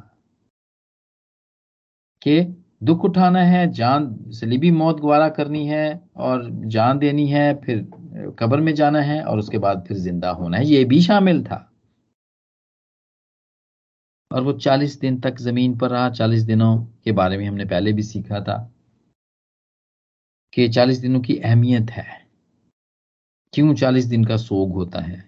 कि 2.22 2.40
दुख 2.84 3.04
उठाना 3.04 3.42
है, 3.42 3.70
जान 3.72 4.14
सलीबी 4.32 4.70
मौत 4.70 5.00
गवारा 5.00 5.28
करनी 5.30 5.66
है 5.66 6.00
और 6.16 6.48
जान 6.66 6.98
देनी 6.98 7.26
है, 7.28 7.54
फिर 7.56 7.86
कब्र 8.38 8.60
में 8.60 8.74
जाना 8.74 9.00
है 9.02 9.22
और 9.24 9.38
उसके 9.38 9.58
बाद 9.58 9.84
फिर 9.88 9.96
ज़िंदा 9.98 10.30
होना 10.30 10.56
है, 10.56 10.66
ये 10.66 10.84
भी 10.84 11.00
शामिल 11.02 11.42
था। 11.44 11.62
और 14.30 14.42
वो 14.42 14.52
चालीस 14.52 14.98
दिन 15.00 15.20
तक 15.20 15.36
ज़मीन 15.40 15.76
पर 15.78 15.90
रहा। 15.90 16.08
चालीस 16.10 16.42
दिनों 16.42 16.76
के 17.04 17.12
बारे 17.12 17.36
में 17.38 17.46
हमने 17.46 17.64
पहले 17.64 17.92
भी 17.92 18.02
सीखा 18.02 18.40
था 18.40 18.56
कि 20.52 20.68
चालीस 20.68 20.98
दिनों 20.98 21.20
की 21.20 21.36
अहमियत 21.36 21.90
है। 21.90 22.06
क्यों 23.52 23.74
चालीस 23.74 24.04
दिन 24.04 24.24
का 24.24 24.36
सोग 24.36 24.72
होता 24.72 25.00
है? 25.00 25.22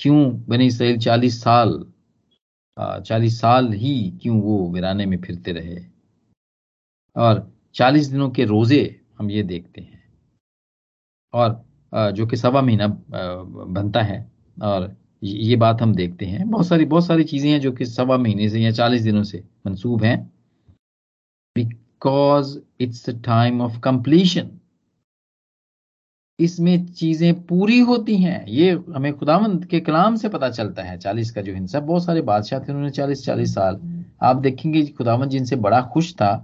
क्यों 0.00 0.46
बनी 0.46 0.66
इसराइल 0.66 0.98
चालीस 0.98 1.40
साल? 1.42 1.84
चालीस 3.06 3.40
साल 3.40 3.72
ही 3.72 4.10
क्यों 4.22 4.40
वो 4.40 4.58
वीराने 4.72 5.06
में 5.06 5.16
फिरते 5.22 5.52
रहे? 5.52 5.78
और 7.16 7.50
चालीस 7.74 8.06
दिनों 8.06 8.30
के 8.30 8.44
रोज़े 8.44 8.80
हम 9.18 9.30
ये 9.30 9.42
देखते 9.42 9.80
हैं। 9.80 10.02
और 11.34 12.12
जो 12.12 12.26
कि 12.26 12.36
सवा 12.36 12.60
महीना 12.62 12.86
बनता 12.88 14.02
है 14.02 14.20
और 14.62 14.94
ये 15.22 15.56
बात 15.56 15.82
हम 15.82 15.94
देखते 15.94 16.26
हैं। 16.26 16.48
बहुत 16.50 16.66
सारी 16.66 16.84
बहुत 16.84 17.06
सारी 17.06 17.24
चीज़ें 17.24 17.50
हैं 17.50 17.60
जो 17.60 17.72
कि 17.72 17.86
सवा 17.86 18.16
महीने 18.18 18.48
से 18.48 18.60
या 18.60 18.70
चालीस 18.72 19.02
दिनों 19.02 19.22
से 19.24 19.42
मंसूब 19.66 20.04
हैं। 20.04 20.18
Because 21.56 22.58
it's 22.80 23.08
time 23.24 23.60
of 23.62 23.78
completion 23.80 24.50
इसमें 26.38 26.84
चीज़ें 26.86 27.42
पूरी 27.42 27.78
होती 27.80 28.16
हैं। 28.16 28.44
ये 28.46 28.70
हमें 28.94 29.12
खुदावंत 29.14 29.64
के 29.64 29.80
कलाम 29.80 30.16
से 30.16 30.28
पता 30.28 30.48
चलता 30.50 30.82
है। 30.82 30.96
चालीस 30.98 31.30
का 31.30 31.42
जो 31.42 31.54
हिंसा, 31.54 31.80
बहुत 31.80 32.04
सारे 32.04 32.20
बादशाह 32.22 32.60
थे 32.60 32.72
उन्होंने 32.72 32.90
चालीस 32.90 33.24
चालीस 33.24 33.54
साल। 33.54 33.80
आप 34.22 34.36
देखेंगे 34.36 34.84
खुदावंत 34.88 35.30
जिनसे 35.30 35.56
बड़ा 35.58 35.80
खुश 35.84 36.12
था 36.14 36.34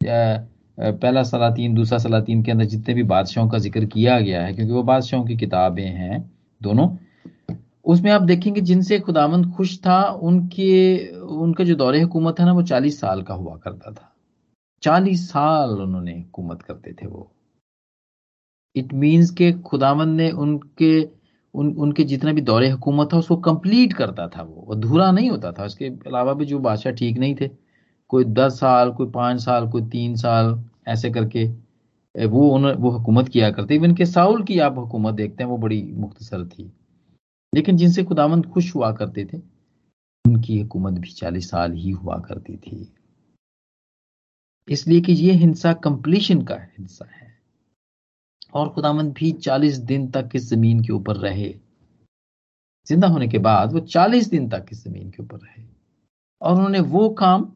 पहला 0.00 1.22
सलातीन, 1.22 1.74
दूसरा 1.74 1.98
सलातीन 1.98 2.42
के 2.42 2.50
अंदर 2.52 2.64
जितने 2.64 2.94
भी 2.94 3.02
बादशाहों 3.04 3.48
का 3.48 3.58
ज़िक्र 3.58 3.84
किया 3.86 4.18
गया 4.20 4.42
है, 4.42 4.52
क्योंकि 4.54 4.72
वो 4.72 4.82
बादशाहों 4.84 5.24
की 5.24 5.36
किताबें 5.36 5.84
हैं, 5.84 6.30
दोनों। 6.60 6.88
उसमें 7.88 8.10
आप 8.10 8.22
देखेंगे 8.22 8.60
जिनसे 8.60 9.00
खुदावंद 9.00 9.54
खुश 9.56 9.80
था, 9.86 10.02
उनके, 10.04 11.08
उनका 11.18 11.64
जो 11.64 11.74
दौरे 11.74 12.02
हुकूमत 12.02 12.40
है 12.40 12.46
ना, 12.46 12.52
वो 12.52 12.62
चालीस 12.62 13.00
साल 13.00 13.22
का 13.22 13.34
हुआ 13.34 13.56
करता 13.56 13.90
था। 13.90 14.16
चालीस 14.82 15.30
साल 15.30 15.70
उन्होंने 15.70 16.12
हुकूमत 16.12 16.62
करते 16.62 16.92
थे 16.92 17.06
वो। 17.06 17.32
इट 18.76 18.94
मीन्स 18.94 19.30
के 19.30 19.52
खुदावंद 19.52 20.16
ने 20.16 20.30
उनके, 20.30 21.08
उन, 21.54 21.72
उनके 21.72 22.04
जितना 22.04 22.32
भी 22.32 22.40
दौरे 22.40 22.70
हुकूमत 22.70 23.08
था, 23.12 23.18
उसको 23.18 23.36
कंप्लीट 23.36 23.92
करता 23.92 24.28
था 24.28 24.42
वो। 24.42 24.74
अधूरा 24.74 25.12
नहीं 25.12 25.30
होता 25.30 25.52
था। 25.52 25.64
उसके 25.64 25.84
अलावा 25.84 26.32
भी 26.32 26.44
जो 26.44 26.58
बादशाह 26.58 26.92
ठीक 26.92 27.18
नहीं 27.18 27.36
थे, 27.40 27.50
कोई 28.08 28.24
दस 28.24 28.60
साल, 28.60 28.92
कोई 28.92 29.10
पाँच 29.10 29.40
साल, 29.40 29.70
कोई 29.70 29.82
तीन 29.82 30.16
साल, 30.16 30.64
ऐसे 30.88 31.10
करके, 31.10 31.44
वो 32.26 32.48
उन्होंने 32.48 32.76
वो 32.76 32.90
हुकूमत 32.90 33.28
किया 33.28 33.50
करते। 33.50 33.74
इवन 33.74 33.94
के 33.94 34.06
साउल 34.06 34.42
की 34.42 34.58
आप 34.58 34.78
हुकूमत 34.78 35.14
देखते 35.14 35.42
हैं, 35.42 35.50
वो 35.50 35.56
बड़ी 35.56 35.92
मुख्तसर 35.92 36.46
थी। 36.46 36.72
लेकिन 37.54 37.76
जिनसे 37.76 38.04
खुदावंद 38.04 38.46
खुश 38.46 38.74
हुआ 38.74 38.92
करते 38.92 39.24
थे, 39.24 39.38
उनकी 40.24 40.60
हुकूमत 40.60 40.98
भी 41.00 41.10
चालीस 41.10 41.50
साल 41.50 41.72
ही 41.72 41.90
हुआ 41.90 42.18
करती 42.18 42.56
थी। 42.56 42.92
इसलिए 44.68 45.00
कि 45.00 45.12
यह 45.12 45.38
हिंसा 45.38 45.72
कंप्लीशन 45.72 46.42
का 46.42 46.54
हिंसा 46.54 47.06
है। 47.10 47.36
और 48.54 48.68
खुदावंद 48.68 49.12
भी 49.12 49.32
चालीस 49.32 49.76
दिन 49.76 50.10
तक 50.10 50.30
इस 50.34 50.48
ज़मीन 50.48 50.82
के 50.84 50.92
ऊपर 50.92 51.16
रहे? 51.16 51.54
ज़िंदा 52.86 53.08
होने 53.08 53.28
के 53.28 53.38
बाद 53.38 53.72
वो 53.72 53.80
चालीस 53.80 54.28
दिन 54.28 54.48
तक 54.48 54.66
इस 54.72 54.84
ज़मीन 54.84 55.10
के 55.10 55.22
ऊपर 55.22 55.38
रहे? 55.38 55.64
और 56.42 56.54
उन्होंने 56.54 56.80
वो 56.80 57.08
काम 57.10 57.52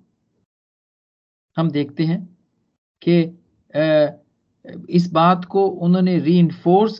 हम 1.57 1.71
देखते 1.71 2.05
हैं 2.05 2.39
कि 3.03 3.39
इस 4.95 5.11
बात 5.13 5.45
को 5.45 5.67
उन्होंने 5.67 6.19
री 6.19 6.49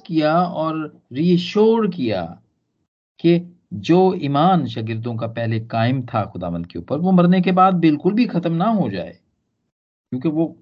किया 0.07 0.43
और 0.45 1.03
रीश्योर 1.13 1.89
किया 1.91 2.42
कि 3.25 3.41
जो 3.75 3.99
ईमान 4.23 4.67
शागिर्दों 4.67 5.15
का 5.17 5.27
पहले 5.29 5.61
कायम 5.63 6.03
था 6.05 6.25
खुदावंद 6.25 6.67
के 6.67 6.79
ऊपर, 6.79 6.99
वो 6.99 7.13
मरने 7.13 7.41
के 7.41 7.53
बाद 7.53 7.75
बिल्कुल 7.77 8.15
भी 8.15 8.27
खत्म 8.27 8.53
ना 8.55 8.67
हो 8.71 8.89
जाए। 8.91 9.17
क्योंकि 10.13 10.29
वो 10.29 10.57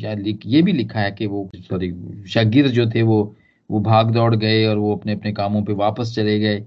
ये 0.00 0.62
भी 0.62 0.72
लिखा 0.72 1.00
है 1.00 1.10
कि 1.12 1.26
वो, 1.26 1.50
सॉरी 1.56 2.24
शागिर 2.28 2.68
जो 2.70 2.86
थे 2.90 3.02
वो 3.04 3.34
वो 3.70 3.80
भाग 3.82 4.10
दौड़ 4.12 4.34
गए 4.36 4.66
और 4.66 4.78
वो 4.78 4.94
अपने 4.96 5.12
अपने 5.12 5.32
कामों 5.32 5.62
पे 5.64 5.72
वापस 5.74 6.14
चले 6.14 6.38
गए। 6.40 6.64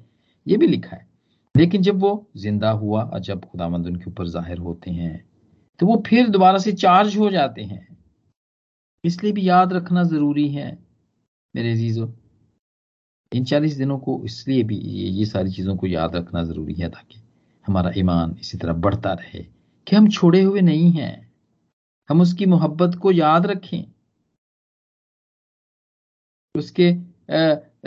ये 0.48 0.58
भी 0.58 0.68
लिखा 0.68 0.96
है। 0.96 1.08
लेकिन 1.56 1.82
जब 1.82 2.00
वो 2.00 2.12
ज़िंदा 2.38 2.70
हुआ 2.72 3.04
और 3.04 3.20
जब 3.22 3.46
खुदामंद 3.46 3.88
उनके 3.88 4.10
ऊपर 4.12 4.28
ज़ाहिर 4.28 4.58
होते 4.60 4.92
हैं 4.92 5.24
तो 5.80 5.86
वो 5.86 6.02
फिर 6.08 6.28
दोबारा 6.30 6.58
से 6.58 6.72
चार्ज 6.74 7.16
हो 7.18 7.30
जाते 7.30 7.62
हैं। 7.64 7.88
इसलिए 9.04 9.32
भी 9.34 9.48
याद 9.48 9.74
रखना 9.74 10.04
ज़रूरी 10.06 10.48
है, 10.50 10.78
मेरे 11.56 11.76
जीजो 11.76 12.14
इन 13.32 13.44
चालीस 13.46 13.76
दिनों 13.78 13.98
को 14.00 14.22
इसलिए 14.26 14.64
भी 14.64 14.76
ये, 14.76 15.10
ये 15.10 15.26
सारी 15.26 15.52
चीज़ों 15.52 15.76
को 15.78 15.88
याद 15.88 16.16
रखना 16.16 16.44
ज़रूरी 16.44 16.74
है 16.74 16.90
ताकि 16.90 17.22
हमारा 17.66 17.92
ईमान 17.98 18.36
इसी 18.42 18.58
तरह 18.58 18.74
बढ़ता 18.86 19.14
रहे 19.14 19.44
कि 19.88 19.96
हम 19.96 20.10
छोड़े 20.10 20.42
हुए 20.42 20.62
नहीं 20.62 20.92
हैं। 20.92 21.30
हम 22.10 22.22
उसकी 22.22 22.46
मोहब्बत 22.46 22.96
को 22.96 23.12
याद 23.12 23.46
रखें। 23.46 23.84
उसके 26.56 26.92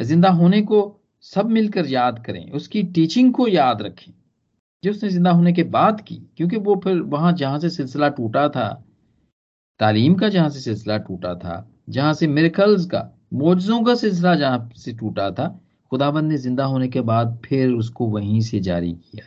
ज़िंदा 0.04 0.28
होने 0.30 0.60
को 0.62 0.80
सब 1.24 1.48
मिलकर 1.50 1.86
याद 1.86 2.24
करें। 2.26 2.50
उसकी 2.50 2.82
टीचिंग 2.82 3.32
को 3.34 3.48
याद 3.48 3.82
रखें। 3.82 4.12
जो 4.82 4.90
उसने 4.90 5.08
ज़िंदा 5.10 5.30
होने 5.30 5.52
के 5.52 5.62
बाद 5.62 6.00
की 6.00 6.16
क्योंकि 6.36 6.56
वो 6.56 6.80
फिर 6.84 7.00
वहाँ 7.10 7.32
जहाँ 7.32 7.58
से 7.60 7.70
सिलसिला 7.70 8.08
टूटा 8.08 8.48
था 8.48 8.68
तालीम 9.80 10.14
का 10.14 10.28
जहाँ 10.28 10.48
से 10.50 10.60
सिलसिला 10.60 10.96
टूटा 10.98 11.34
था 11.34 11.54
जहाँ 11.88 12.12
से 12.14 12.26
मेरिकल्स 12.26 12.86
का 12.86 13.00
मोजों 13.32 13.82
का 13.84 13.94
सिलसिला 13.94 14.34
जहाँ 14.34 14.70
से 14.76 14.92
टूटा 14.92 15.30
था, 15.30 15.60
खुदाबंद 15.90 16.28
ने 16.28 16.36
ज़िंदा 16.38 16.64
होने 16.64 16.88
के 16.88 17.00
बाद 17.00 17.42
फिर 17.44 17.70
उसको 17.70 18.06
वहीं 18.06 18.40
से 18.40 18.60
जारी 18.60 18.92
किया। 18.92 19.24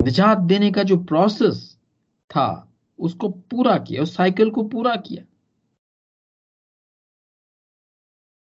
निजात 0.00 0.38
देने 0.38 0.70
का 0.72 0.82
जो 0.82 0.96
प्रोसेस 0.96 1.78
था, 2.30 2.72
उसको 2.98 3.28
पूरा 3.28 3.76
किया, 3.78 4.02
उस 4.02 4.16
साइकिल 4.16 4.50
को 4.50 4.62
पूरा 4.68 4.96
किया। 4.96 5.24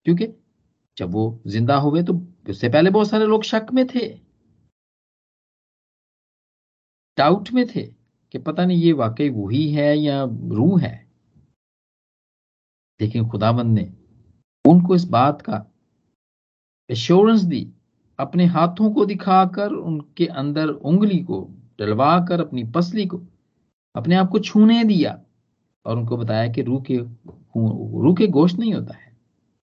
क्योंकि 0.05 0.27
जब 0.97 1.11
वो 1.11 1.41
ज़िंदा 1.47 1.75
हुए 1.75 2.03
तो 2.03 2.13
उससे 2.49 2.69
पहले 2.69 2.89
बहुत 2.89 3.09
सारे 3.09 3.25
लोग 3.25 3.43
शक 3.43 3.67
में 3.73 3.85
थे। 3.87 4.07
डाउट 7.17 7.51
में 7.51 7.65
थे 7.67 7.83
कि 8.33 8.37
पता 8.37 8.65
नहीं 8.65 8.77
ये 8.77 8.91
वाकई 8.93 9.29
वही 9.29 9.71
है 9.71 9.97
या 9.97 10.23
रूह 10.51 10.81
है। 10.81 11.07
लेकिन 13.01 13.29
खुदाबंद 13.29 13.79
ने 13.79 13.98
उनको 14.69 14.95
इस 14.95 15.03
बात 15.05 15.41
का 15.41 15.65
एश्योरेंस 16.89 17.41
दी, 17.41 17.67
अपने 18.19 18.45
हाथों 18.45 18.91
को 18.91 19.05
दिखाकर, 19.05 19.71
उनके 19.71 20.25
अंदर 20.25 20.67
उंगली 20.67 21.19
को 21.23 21.41
डलवाकर, 21.79 22.41
अपनी 22.41 22.63
पसली 22.71 23.05
को, 23.05 23.21
अपने 23.95 24.15
आप 24.15 24.29
को 24.29 24.39
छूने 24.39 24.83
दिया 24.83 25.19
और 25.85 25.97
उनको 25.97 26.17
बताया 26.17 26.47
कि 26.47 26.61
रूह 26.61 26.81
के 26.81 26.97
रूह 26.97 28.15
के 28.15 28.27
गोश्त 28.27 28.59
नहीं 28.59 28.73
होता 28.73 28.95
है, 28.95 29.17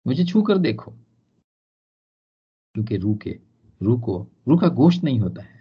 मुझे 0.08 0.26
छू 0.26 0.42
कर 0.42 0.58
देखो। 0.58 0.92
क्योंकि 2.76 2.98
रूह 2.98 3.16
के 3.18 3.40
रूह 3.82 4.02
को 4.02 4.28
रूह 4.48 4.60
का 4.60 4.68
गोश्त 4.68 5.04
नहीं 5.04 5.20
होता 5.20 5.44
है। 5.44 5.54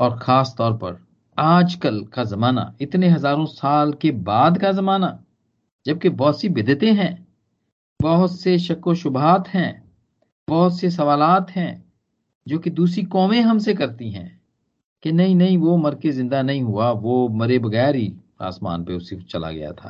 और 0.00 0.18
खास 0.18 0.54
तौर 0.58 0.72
पर 0.76 0.98
आजकल 1.38 2.04
का 2.04 2.24
जमाना, 2.24 2.74
इतने 2.80 3.08
हज़ारों 3.08 3.46
साल 3.46 3.92
के 3.92 4.10
बाद 4.10 4.58
का 4.58 4.72
जमाना 4.72 5.08
जबकि 5.86 6.08
बहुत 6.08 6.40
सी 6.40 6.48
बिदते 6.48 6.90
हैं, 6.92 7.26
बहुत 8.00 8.40
से 8.40 8.58
शको 8.58 8.94
शुभात 8.94 9.48
हैं, 9.48 9.82
बहुत 10.48 10.78
से 10.78 10.90
सवालात 10.90 11.50
हैं, 11.50 11.84
जो 12.46 12.58
कि 12.58 12.70
दूसरी 12.70 13.02
कौमें 13.04 13.40
हमसे 13.40 13.74
करती 13.74 14.10
हैं 14.10 14.40
कि 15.02 15.12
नहीं 15.12 15.34
नहीं, 15.36 15.56
वो 15.58 15.76
मर 15.76 15.94
के 15.94 16.10
ज़िंदा 16.10 16.42
नहीं 16.42 16.62
हुआ, 16.62 16.90
वो 16.90 17.28
मरे 17.28 17.58
बगैर 17.58 17.96
ही 17.96 18.12
आसमान 18.40 18.84
पे 18.84 18.92
उसी 18.92 19.16
चला 19.22 19.50
गया 19.50 19.72
था, 19.72 19.88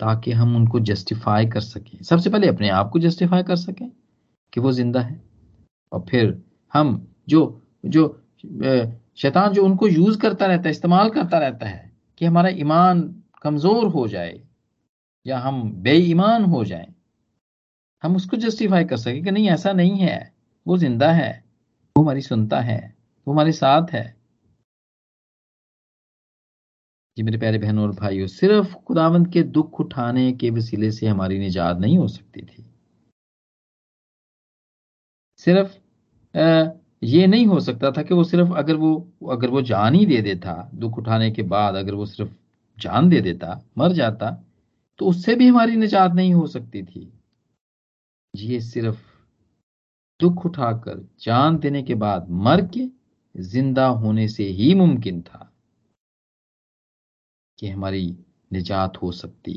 ताकि 0.00 0.32
हम 0.32 0.56
उनको 0.56 0.80
जस्टिफाई 0.80 1.46
कर 1.46 1.60
सकें। 1.60 2.02
सबसे 2.02 2.30
पहले 2.30 2.48
अपने 2.48 2.68
आप 2.70 2.90
को 2.90 2.98
जस्टिफाई 2.98 3.42
कर 3.42 3.56
सकें 3.56 3.90
कि 4.52 4.60
वो 4.60 4.72
ज़िंदा 4.72 5.00
है। 5.00 5.20
और 5.92 6.04
फिर 6.10 6.42
हम 6.72 7.06
जो 7.28 7.62
जो 7.86 8.08
शैतान 9.16 9.52
जो 9.52 9.64
उनको 9.64 9.88
यूज़ 9.88 10.18
करता 10.18 10.46
रहता 10.46 10.62
है, 10.62 10.70
इस्तेमाल 10.70 11.10
करता 11.10 11.38
रहता 11.38 11.66
है 11.68 11.90
कि 12.18 12.24
हमारा 12.24 12.48
ईमान 12.48 13.02
कमज़ोर 13.42 13.86
हो 13.86 14.06
जाए 14.08 14.40
या 15.26 15.38
हम 15.38 15.62
बेईमान 15.82 16.44
हो 16.44 16.64
जाए, 16.64 16.86
हम 18.02 18.16
उसको 18.16 18.36
जस्टिफाई 18.36 18.84
कर 18.84 18.96
सके 18.96 19.20
कि 19.22 19.30
नहीं, 19.30 19.48
ऐसा 19.50 19.72
नहीं 19.72 19.98
है, 19.98 20.32
वो 20.66 20.78
ज़िंदा 20.78 21.10
है, 21.12 21.30
वो 21.96 22.02
हमारी 22.02 22.22
सुनता 22.22 22.60
है, 22.60 22.80
वो 23.26 23.32
हमारे 23.32 23.52
साथ 23.52 23.90
है। 23.92 24.04
जी 27.16 27.22
मेरे 27.22 27.38
प्यारे 27.38 27.58
बहनों 27.58 27.84
और 27.84 27.90
भाइयों, 27.94 28.26
सिर्फ़ 28.26 28.74
खुदावंत 28.86 29.32
के 29.32 29.42
दुख 29.50 29.80
उठाने 29.80 30.32
के 30.32 30.50
वसीले 30.50 30.90
से 30.90 31.06
हमारी 31.06 31.38
निजात 31.38 31.78
नहीं 31.78 31.98
हो 31.98 32.08
सकती 32.08 32.42
थी। 32.42 32.64
सिर्फ़ 35.38 35.78
ये 37.04 37.26
नहीं 37.26 37.46
हो 37.46 37.58
सकता 37.60 37.90
था 37.90 38.02
कि 38.02 38.14
वो 38.14 38.24
सिर्फ़ 38.24 38.52
अगर 38.54 38.76
वो 38.76 38.94
अगर 39.32 39.50
वो 39.50 39.62
जान 39.62 39.94
ही 39.94 40.04
दे 40.06 40.20
देता, 40.22 40.70
दुख 40.74 40.98
उठाने 40.98 41.30
के 41.30 41.42
बाद 41.44 41.74
अगर 41.74 41.94
वो 41.94 42.06
सिर्फ़ 42.06 42.30
जान 42.78 43.08
दे 43.08 43.20
देता, 43.20 43.60
मर 43.78 43.92
जाता 43.92 44.30
तो 44.98 45.06
उससे 45.06 45.34
भी 45.34 45.46
हमारी 45.48 45.76
निजात 45.76 46.12
नहीं 46.14 46.34
हो 46.34 46.46
सकती 46.46 46.82
थी। 46.82 47.12
ये 48.34 48.60
सिर्फ़ 48.60 49.00
दुख 50.20 50.44
उठाकर 50.46 50.98
जान 51.20 51.58
देने 51.58 51.82
के 51.82 51.94
बाद 51.94 52.26
मर 52.30 52.60
के 52.74 52.86
ज़िंदा 53.34 53.86
होने 53.86 54.28
से 54.28 54.44
ही 54.50 54.74
मुमकिन 54.74 55.20
था 55.22 55.48
कि 57.58 57.68
हमारी 57.68 58.06
निजात 58.52 58.96
हो 59.02 59.12
सकती। 59.12 59.52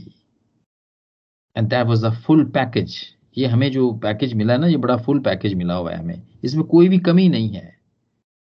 And 1.56 1.69
that 1.69 1.88
was 1.88 2.06
the 2.06 2.13
full 2.17 2.43
package 2.52 2.98
ये 3.38 3.48
हमें 3.48 3.71
जो 3.71 3.91
पैकेज 3.93 4.34
मिला 4.34 4.58
ना, 4.58 4.67
ये 4.67 4.78
बड़ा 4.78 4.98
फुल 4.98 5.19
पैकेज 5.19 5.54
मिला 5.54 5.74
हुआ 5.74 5.91
है 5.91 5.98
हमें। 5.98 6.21
इसमें 6.43 6.63
कोई 6.65 6.89
भी 6.89 7.00
कमी 7.00 7.28
नहीं 7.30 7.50
है। 7.50 7.80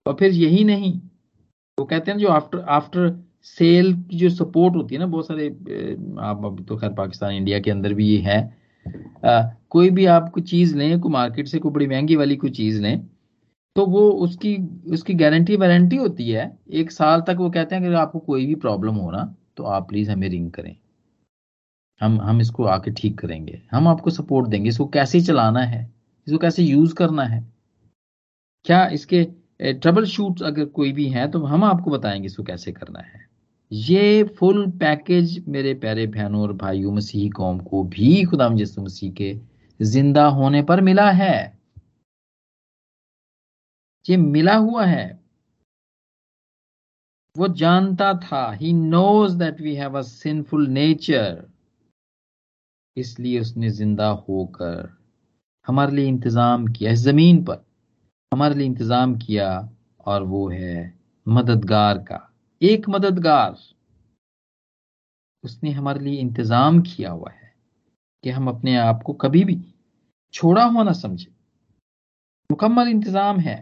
और 0.06 0.14
फिर 0.14 0.30
यही 0.32 0.64
नहीं, 0.64 0.92
वो 1.78 1.84
कहते 1.84 2.10
हैं 2.10 2.18
जो 2.18 2.28
आफ्टर 2.28 2.58
आफ्टर 2.68 3.08
सेल 3.46 3.92
की 4.02 4.16
जो 4.16 4.28
सपोर्ट 4.30 4.74
होती 4.76 4.94
है 4.94 5.00
ना 5.00 5.06
बहुत 5.06 5.26
सारे 5.26 5.48
आप 6.22 6.44
अभी 6.44 6.64
तो 6.64 6.76
खैर 6.76 6.90
पाकिस्तान 6.94 7.32
इंडिया 7.32 7.58
के 7.60 7.70
अंदर 7.70 7.94
भी 7.94 8.06
ये 8.08 8.18
है। 8.22 8.38
आ, 9.26 9.42
कोई 9.70 9.90
भी 9.90 10.06
आप 10.06 10.28
कोई 10.30 10.42
चीज़ 10.44 10.76
लें 10.78 11.00
कोई 11.00 11.12
मार्केट 11.12 11.48
से 11.48 11.58
कोई 11.58 11.72
बड़ी 11.72 11.86
महँगी 11.86 12.16
वाली 12.16 12.36
कोई 12.36 12.50
चीज़ 12.50 12.80
लें 12.82 13.06
तो 13.76 13.86
वो 13.86 14.00
उसकी 14.20 14.56
उसकी 14.92 15.14
गारंटी 15.14 15.56
वारंटी 15.56 15.96
होती 15.96 16.30
है 16.30 16.50
एक 16.72 16.90
साल 16.90 17.20
तक 17.20 17.36
वो 17.38 17.50
कहते 17.50 17.74
हैं 17.74 17.84
कि 17.84 17.94
आपको 17.94 18.18
कोई 18.18 18.46
भी 18.46 18.54
प्रॉब्लम 18.56 18.94
हो 18.94 19.10
ना 19.10 19.22
तो 19.56 19.64
आप 19.64 19.88
प्लीज़ 19.88 20.10
हमें 20.10 20.28
रिंग 20.28 20.50
करें। 20.50 20.76
हम 22.00 22.20
हम 22.20 22.40
इसको 22.40 22.64
आके 22.66 22.90
ठीक 22.90 23.18
करेंगे। 23.18 23.60
हम 23.72 23.88
आपको 23.88 24.10
सपोर्ट 24.10 24.48
देंगे। 24.48 24.68
इसको 24.68 24.86
कैसे 24.88 25.20
चलाना 25.20 25.60
है? 25.62 25.82
इसको 26.26 26.38
कैसे 26.38 26.62
यूज़ 26.62 26.94
करना 26.94 27.24
है? 27.24 27.44
क्या 28.66 28.86
इसके 28.88 29.24
ट्रबल 29.62 30.04
शूट 30.06 30.42
अगर 30.42 30.64
कोई 30.64 30.92
भी 30.92 31.08
है 31.08 31.30
तो 31.30 31.38
हम 31.44 31.64
आपको 31.64 31.90
बताएँगे 31.90 32.26
इसको 32.26 32.42
कैसे 32.42 32.72
करना 32.72 33.00
है। 33.00 33.28
ये 33.70 34.22
फुल 34.38 34.66
पैकेज 34.78 35.44
मेरे 35.48 35.72
प्यारे 35.74 36.06
बहनों 36.06 36.40
और 36.42 36.52
भाइयों, 36.52 36.92
मसीह 36.92 37.30
कौम 37.30 37.58
को 37.60 37.82
भी 37.86 38.24
खुदाम 38.24 38.58
यसु 38.58 38.82
मसीह 38.82 39.12
के 39.12 39.34
ज़िंदा 39.80 40.26
होने 40.28 40.62
पर 40.62 40.80
मिला 40.80 41.10
है। 41.10 41.58
ये 44.06 44.16
मिला 44.16 44.54
हुआ 44.56 44.84
है। 44.86 45.20
वो 47.36 47.48
जानता 47.48 48.12
था। 48.14 48.50
He 48.52 48.72
knows 48.72 49.36
that 49.38 49.60
we 49.60 49.74
have 49.74 49.98
a 49.98 50.02
sinful 50.02 50.66
nature 50.68 51.44
इसलिए 52.96 53.40
उसने 53.40 53.70
ज़िंदा 53.70 54.08
होकर 54.28 54.96
हमारे 55.66 55.96
लिए 55.96 56.06
इंतज़ाम 56.08 56.66
किया। 56.68 56.92
इस 56.92 57.00
ज़मीन 57.00 57.42
पर 57.44 57.64
हमारे 58.32 58.54
लिए 58.54 58.66
इंतज़ाम 58.66 59.16
किया 59.18 59.48
और 60.06 60.22
वो 60.22 60.48
है 60.48 60.92
मददगार 61.26 61.98
का। 61.98 62.26
एक 62.60 62.88
मददगार, 62.88 63.56
उसने 65.44 65.70
हमारे 65.70 66.00
लिए 66.00 66.20
इंतज़ाम 66.20 66.80
किया 66.82 67.10
हुआ 67.10 67.30
है 67.30 67.52
कि 68.24 68.30
हम 68.30 68.48
अपने 68.48 68.76
आप 68.76 69.02
को 69.02 69.12
कभी 69.12 69.44
भी 69.44 69.58
छोड़ा 70.34 70.64
हुआ 70.64 70.82
ना 70.82 70.92
समझे। 70.92 71.30
मुकम्मल 72.50 72.88
इंतज़ाम 72.88 73.38
है। 73.40 73.56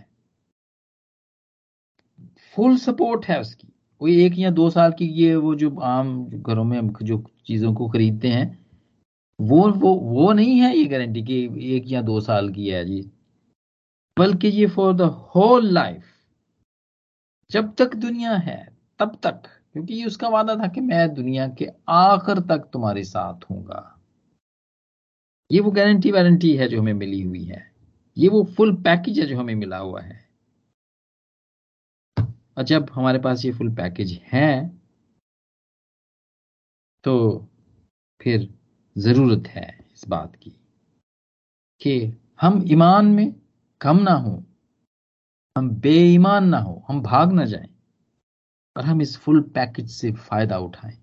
फुल 2.55 2.77
सपोर्ट 2.77 3.27
है 3.27 3.41
उसकी। 3.41 3.69
कोई 4.01 4.25
एक 4.25 4.39
या 4.39 4.51
दो 4.51 4.69
साल 4.71 4.93
की 4.93 5.07
ये 5.15 5.35
वो 5.37 5.55
जो 5.55 5.71
आम 5.81 6.25
घरों 6.27 6.65
में 6.65 6.89
जो 7.03 7.23
चीज़ों 7.47 7.73
को 7.75 7.89
खरीदते 7.89 8.29
हैं, 8.29 8.59
वो 9.39 9.71
वो 9.73 9.95
वो 9.95 10.33
नहीं 10.33 10.59
है 10.61 10.77
ये 10.77 10.85
गारंटी 10.85 11.23
कि 11.23 11.39
एक 11.77 11.85
या 11.87 12.03
दो 12.03 12.21
साल 12.21 12.51
की 12.53 12.69
है 12.69 12.85
जी। 12.85 13.01
बल्कि 14.17 14.49
ये 14.49 14.67
फॉर 14.67 14.95
द 14.95 15.03
होल 15.35 15.67
लाइफ 15.67 16.05
जब 17.51 17.75
तक 17.75 17.95
दुनिया 17.97 18.37
है 18.39 18.78
तब 19.01 19.19
तक, 19.23 19.43
क्योंकि 19.73 19.95
ये 19.95 20.05
उसका 20.05 20.29
वादा 20.29 20.55
था 20.57 20.67
कि 20.69 20.81
मैं 20.81 21.09
दुनिया 21.15 21.49
के 21.59 21.69
आखिर 21.91 22.41
तक 22.49 22.69
तुम्हारे 22.73 23.05
साथ 23.05 23.51
हूँगा 23.51 23.95
ये 25.51 25.61
वो 25.61 25.71
गारंटी 25.71 26.11
वारंटी 26.11 26.57
है 26.57 26.69
जो 26.69 26.81
हमें 26.81 26.93
मिली 26.95 27.21
हुई 27.23 27.45
है। 27.45 27.63
ये 28.17 28.29
वो 28.29 28.43
फुल 28.57 28.75
पैकेज 28.83 29.19
है 29.21 29.27
जो 29.27 29.39
हमें 29.39 29.55
मिला 29.55 29.79
हुआ 29.79 30.01
है। 30.01 30.19
और 32.57 32.65
जब 32.65 32.91
हमारे 32.93 33.19
पास 33.19 33.45
ये 33.45 33.53
फुल 33.53 33.71
पैकेज 33.75 34.13
है 34.33 34.51
तो 37.05 37.15
फिर 38.21 38.49
ज़रूरत 38.97 39.47
है 39.49 39.67
इस 39.95 40.05
बात 40.09 40.35
की 40.37 40.51
कि 41.81 41.97
हम 42.41 42.63
ईमान 42.69 43.07
में 43.07 43.35
कम 43.81 43.99
ना 43.99 44.13
हो, 44.15 44.43
हम 45.57 45.71
बेईमान 45.81 46.49
ना 46.49 46.59
हो, 46.59 46.85
हम 46.89 47.03
भाग 47.03 47.33
ना 47.33 47.45
जाएँ। 47.45 47.69
और 48.79 48.85
हम 48.85 49.03
इस 49.03 49.19
फुल 49.19 49.41
पैकेज 49.41 49.91
से 49.91 50.13
फ़ायदा 50.13 50.59
उठाएँ। 50.59 50.99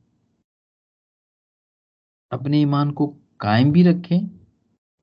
अपने 2.31 2.61
ईमान 2.61 2.91
को 2.91 3.07
कायम 3.39 3.71
भी 3.71 3.83
रखें 3.83 4.39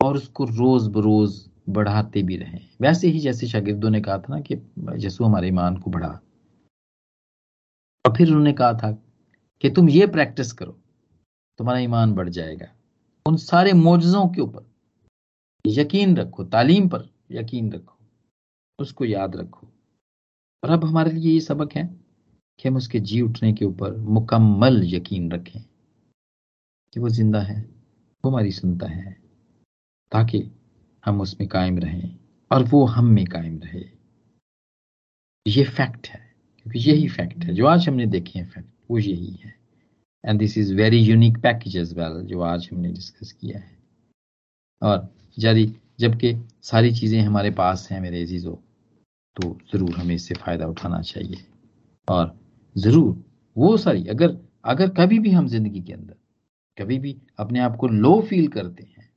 और 0.03 0.16
उसको 0.16 0.45
रोज 0.45 0.89
बरोज 0.89 1.51
बढ़ाते 1.68 2.23
भी 2.23 2.37
रहें। 2.37 2.68
वैसे 2.81 3.09
ही 3.09 3.20
जैसे 3.20 3.47
शागिर्दों 3.47 3.91
ने 3.91 4.01
कहा 4.01 4.18
था 4.18 4.35
ना 4.35 4.41
कि 4.41 4.55
यसु 5.07 5.25
हमारे 5.25 5.49
ईमान 5.49 5.77
को 5.77 5.91
बढ़ा। 5.91 6.20
और 8.07 8.16
फिर 8.16 8.29
उन्होंने 8.29 8.53
कहा 8.53 8.73
था 8.73 8.93
कि 9.61 9.70
तुम 9.70 9.89
ये 9.89 10.07
प्रैक्टिस 10.07 10.53
करो, 10.53 10.73
तुम्हारा 11.59 11.81
ईमान 11.81 12.14
बढ़ 12.14 12.29
जाएगा। 12.29 12.66
उन 13.27 13.37
सारे 13.37 13.73
मोजों 13.73 14.29
के 14.29 14.41
ऊपर 14.41 14.66
यकीन 15.66 16.16
रखो, 16.16 16.45
तालीम 16.45 16.89
पर 16.89 17.09
यकीन 17.31 17.73
रखो, 17.73 17.99
उसको 18.79 19.05
याद 19.05 19.37
रखो। 19.37 19.66
और 20.64 20.70
अब 20.70 20.85
हमारे 20.85 21.12
लिए 21.12 21.33
ये 21.33 21.41
सबक 21.41 21.73
है। 21.73 22.02
कि 22.61 22.69
हम 22.69 22.77
उसके 22.77 23.01
जी 23.01 23.21
उठने 23.21 23.53
के 23.53 23.65
ऊपर 23.65 23.97
मुकम्मल 23.97 24.83
यकीन 24.85 25.31
रखें 25.33 25.61
कि 26.93 27.01
वो 27.01 27.09
ज़िंदा 27.09 27.41
है, 27.41 27.61
वो 27.61 28.31
हमारी 28.31 28.51
सुनता 28.53 28.87
है, 28.87 29.13
ताकि 30.13 30.51
हम 31.05 31.21
उसमें 31.21 31.49
कायम 31.49 31.79
रहें 31.79 32.19
और 32.51 32.63
वो 32.65 32.85
हम 32.87 33.07
में 33.07 33.25
कायम 33.27 33.59
रहे। 33.59 33.81
ये 35.47 35.65
फैक्ट 35.67 36.07
है, 36.09 36.21
क्योंकि 36.59 36.79
यही 36.81 37.09
फैक्ट 37.09 37.45
है, 37.45 37.55
जो 37.55 37.67
आज 37.67 37.89
हमने 37.89 38.07
देखे 38.07 38.39
हैं 38.39 38.49
फैक्ट, 38.49 38.69
वो 38.91 38.99
यही 38.99 39.33
है। 39.35 39.55
And 40.25 40.39
this 40.39 40.57
is 40.59 40.75
very 40.75 40.99
unique 40.99 41.39
package 41.43 41.77
as 41.77 41.93
well 41.95 42.21
जो 42.27 42.41
आज 42.43 42.69
हमने 42.73 42.89
डिस्कस 42.91 43.33
किया 43.33 43.59
है। 43.59 43.77
और 44.83 45.09
जारी, 45.37 45.75
जबकि 46.01 46.35
सारी 46.63 46.93
चीज़ें 46.95 47.21
हमारे 47.21 47.51
पास 47.53 47.89
हैं 47.91 48.01
मेरे 48.01 48.23
अजीज़ों 48.23 48.55
तो 49.37 49.57
ज़रूर 49.73 49.95
हमें 49.95 50.15
इससे 50.15 50.35
फ़ायदा 50.35 50.67
उठाना 50.67 51.01
चाहिए। 51.03 51.45
और 52.09 52.35
ज़रूर, 52.77 53.14
वो 53.57 53.77
सारी, 53.77 54.07
अगर 54.07 54.37
अगर 54.64 54.89
कभी 54.95 55.18
भी 55.18 55.31
हम 55.31 55.47
ज़िंदगी 55.49 55.81
के 55.81 55.93
अंदर, 55.93 56.14
कभी 56.77 56.99
भी 56.99 57.16
अपने 57.39 57.61
आप 57.61 57.77
को 57.77 57.89
लो 57.89 58.20
फील 58.23 58.47
करते 58.49 58.83
हैं, 58.85 59.11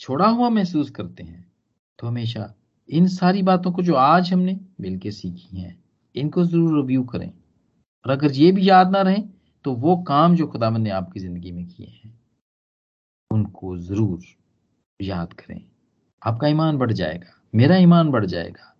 छोड़ा 0.00 0.26
हुआ 0.28 0.48
महसूस 0.50 0.90
करते 0.90 1.22
हैं 1.22 1.50
तो 1.98 2.06
हमेशा 2.06 2.52
इन 2.88 3.06
सारी 3.08 3.42
बातों 3.42 3.72
को 3.72 3.82
जो 3.82 3.94
आज 3.96 4.32
हमने 4.32 4.58
मिलकर 4.80 5.10
सीखी 5.12 5.56
हैं, 5.56 5.82
इनको 6.14 6.44
ज़रूर 6.44 6.74
रिव्यू 6.76 7.02
करें। 7.04 7.28
और 8.04 8.10
अगर 8.10 8.32
ये 8.32 8.50
भी 8.52 8.68
याद 8.68 8.90
ना 8.90 9.02
रहे 9.02 9.22
तो 9.64 9.72
वो 9.74 9.96
काम 10.04 10.34
जो 10.36 10.46
खुदावन 10.46 10.80
ने 10.82 10.90
आपकी 10.92 11.20
ज़िंदगी 11.20 11.52
में 11.52 11.66
किए 11.66 11.86
हैं, 11.86 12.18
उनको 13.30 13.76
ज़रूर 13.78 14.24
याद 15.00 15.32
करें। 15.34 15.60
आपका 16.22 16.48
ईमान 16.48 16.78
बढ़ 16.78 16.92
जाएगा, 16.92 17.34
मेरा 17.54 17.76
ईमान 17.78 18.10
बढ़ 18.10 18.24
जाएगा, 18.26 18.74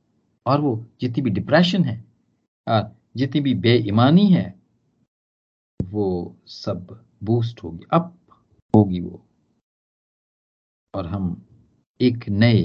और 0.47 0.61
वो 0.61 0.85
जितनी 1.01 1.22
भी 1.22 1.30
डिप्रेशन 1.33 1.85
है 1.85 1.97
जितनी 3.15 3.41
भी 3.41 3.55
बेईमानी 3.61 4.27
है 4.29 4.47
वो 5.81 6.07
सब 6.49 6.87
बूस्ट 7.25 7.63
होगी 7.65 7.87
अप 7.93 8.17
होगी 8.75 9.01
वो। 9.01 9.27
और 10.95 11.07
हम 11.07 11.25
एक 12.01 12.29
नए 12.31 12.63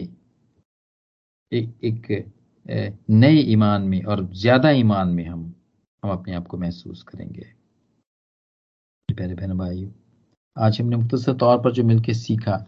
एक, 1.52 1.70
एक 1.84 3.06
नए 3.10 3.40
ईमान 3.52 3.82
में 3.84 4.04
और 4.04 4.26
ज़्यादा 4.34 4.70
ईमान 4.74 5.10
में 5.10 5.26
हम 5.26 5.54
हम 6.04 6.12
अपने 6.12 6.34
आप 6.36 6.48
को 6.48 6.58
महसूस 6.58 7.04
करेंगे। 7.04 7.46
प्यारे 9.10 9.36
बहन 9.36 9.58
भाई 9.58 9.90
आज 10.56 10.80
हमने 10.82 10.96
मुख्तर 10.96 11.34
तौर 11.34 11.58
पर 11.62 11.72
जो 11.74 11.84
मिलकर 11.84 12.14
सीखा 12.14 12.66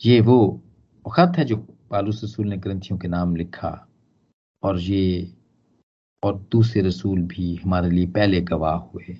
ये 0.00 0.20
वो 0.20 0.38
खत 1.06 1.32
है 1.38 1.44
जो 1.44 1.56
पालूस 1.90 2.22
रसूल 2.24 2.48
ने 2.48 2.56
ग्रंथियों 2.58 2.98
के 2.98 3.08
नाम 3.08 3.34
लिखा 3.36 3.70
और 4.62 4.78
ये 4.80 5.34
और 6.22 6.48
दूसरे 6.52 6.82
रसूल 6.82 7.22
भी 7.22 7.54
हमारे 7.54 7.90
लिए 7.90 8.06
पहले 8.06 8.40
गवाह 8.40 8.74
हुए। 8.74 9.16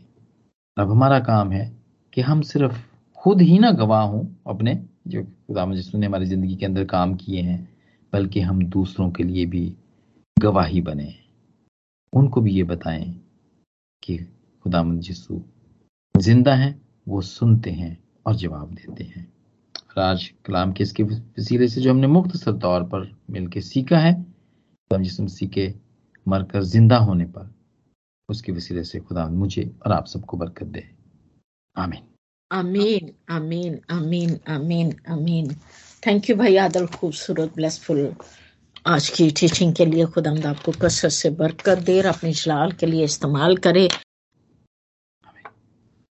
अब 0.77 0.91
हमारा 0.91 1.21
काम 1.21 1.53
है 1.53 1.77
कि 2.13 2.21
हम 2.21 2.41
सिर्फ़ 2.43 2.79
खुद 3.19 3.41
ही 3.41 3.59
ना 3.59 3.71
गवाह 3.71 4.03
हों 4.03 4.27
अपने 4.47 4.75
जो 5.09 5.23
खुदा 5.23 5.75
जिसने 5.75 6.07
हमारी 6.07 6.27
ज़िंदगी 6.27 6.57
के 6.57 6.67
अंदर 6.67 6.85
काम 6.85 7.15
किए 7.15 7.41
हैं, 7.43 7.69
बल्कि 8.13 8.41
हम 8.41 8.65
दूसरों 8.65 9.11
के 9.11 9.23
लिए 9.23 9.47
भी 9.47 9.77
गवाही 10.37 10.81
बने। 10.81 11.15
उनको 12.13 12.41
भी 12.41 12.53
ये 12.53 12.63
बताएँ 12.63 13.05
कि 14.03 14.19
खुदा 14.65 14.83
जिसु 14.87 15.41
ज़िंदा 16.15 16.55
हैं, 16.55 16.81
वो 17.09 17.21
सुनते 17.21 17.71
हैं 17.71 17.99
और 18.27 18.35
जवाब 18.35 18.75
देते 18.75 19.05
हैं। 19.05 19.33
राज 19.99 20.29
कलाम 20.47 20.73
के 20.73 20.83
इसके 20.83 21.03
वसीले 21.03 21.69
से 21.69 21.81
जो 21.81 21.91
हमने 21.91 22.07
मुख्तसर 22.07 22.53
तौर 22.53 22.83
पर 22.83 23.11
मिलकर 23.31 23.61
सीखा 23.61 23.99
है, 23.99 24.13
खुदा 24.15 25.03
जिसम 25.03 25.27
सीखे 25.27 25.75
मरकर 26.29 26.63
ज़िंदा 26.65 26.97
होने 26.99 27.25
पर 27.37 27.51
उसके 28.29 28.53
वसीले 28.53 28.85
से 28.85 28.99
खुदा 29.01 29.27
मुझे 29.29 29.71
और 29.87 29.93
आप 29.93 30.07
सबको 30.07 30.37
बरकत 30.37 30.67
दे। 30.67 30.85
आमीन। 31.77 32.03
आमीन 32.51 33.11
आमीन 33.31 33.79
आमीन 33.91 34.39
आमीन 34.49 34.93
आमीन। 35.11 35.55
थैंक 36.03 36.31
यू 36.31 36.37
भाई 36.37 36.57
आदल 36.57 36.87
खूबसूरत 36.89 37.55
ब्लेसफुल 37.55 38.13
आज 38.87 39.09
की 39.11 39.31
टीचिंग 39.31 39.75
के 39.75 39.85
लिए 39.87 40.05
खुदा 40.13 40.31
आपको 40.51 40.73
कसरत 40.83 41.13
से 41.13 41.31
बरकत 41.39 41.79
दे 41.87 41.99
और 41.99 42.07
अपने 42.07 42.33
जलाल 42.33 42.73
के 42.73 42.87
लिए 42.87 43.05
इस्तेमाल 43.05 43.57
करे। 43.67 43.89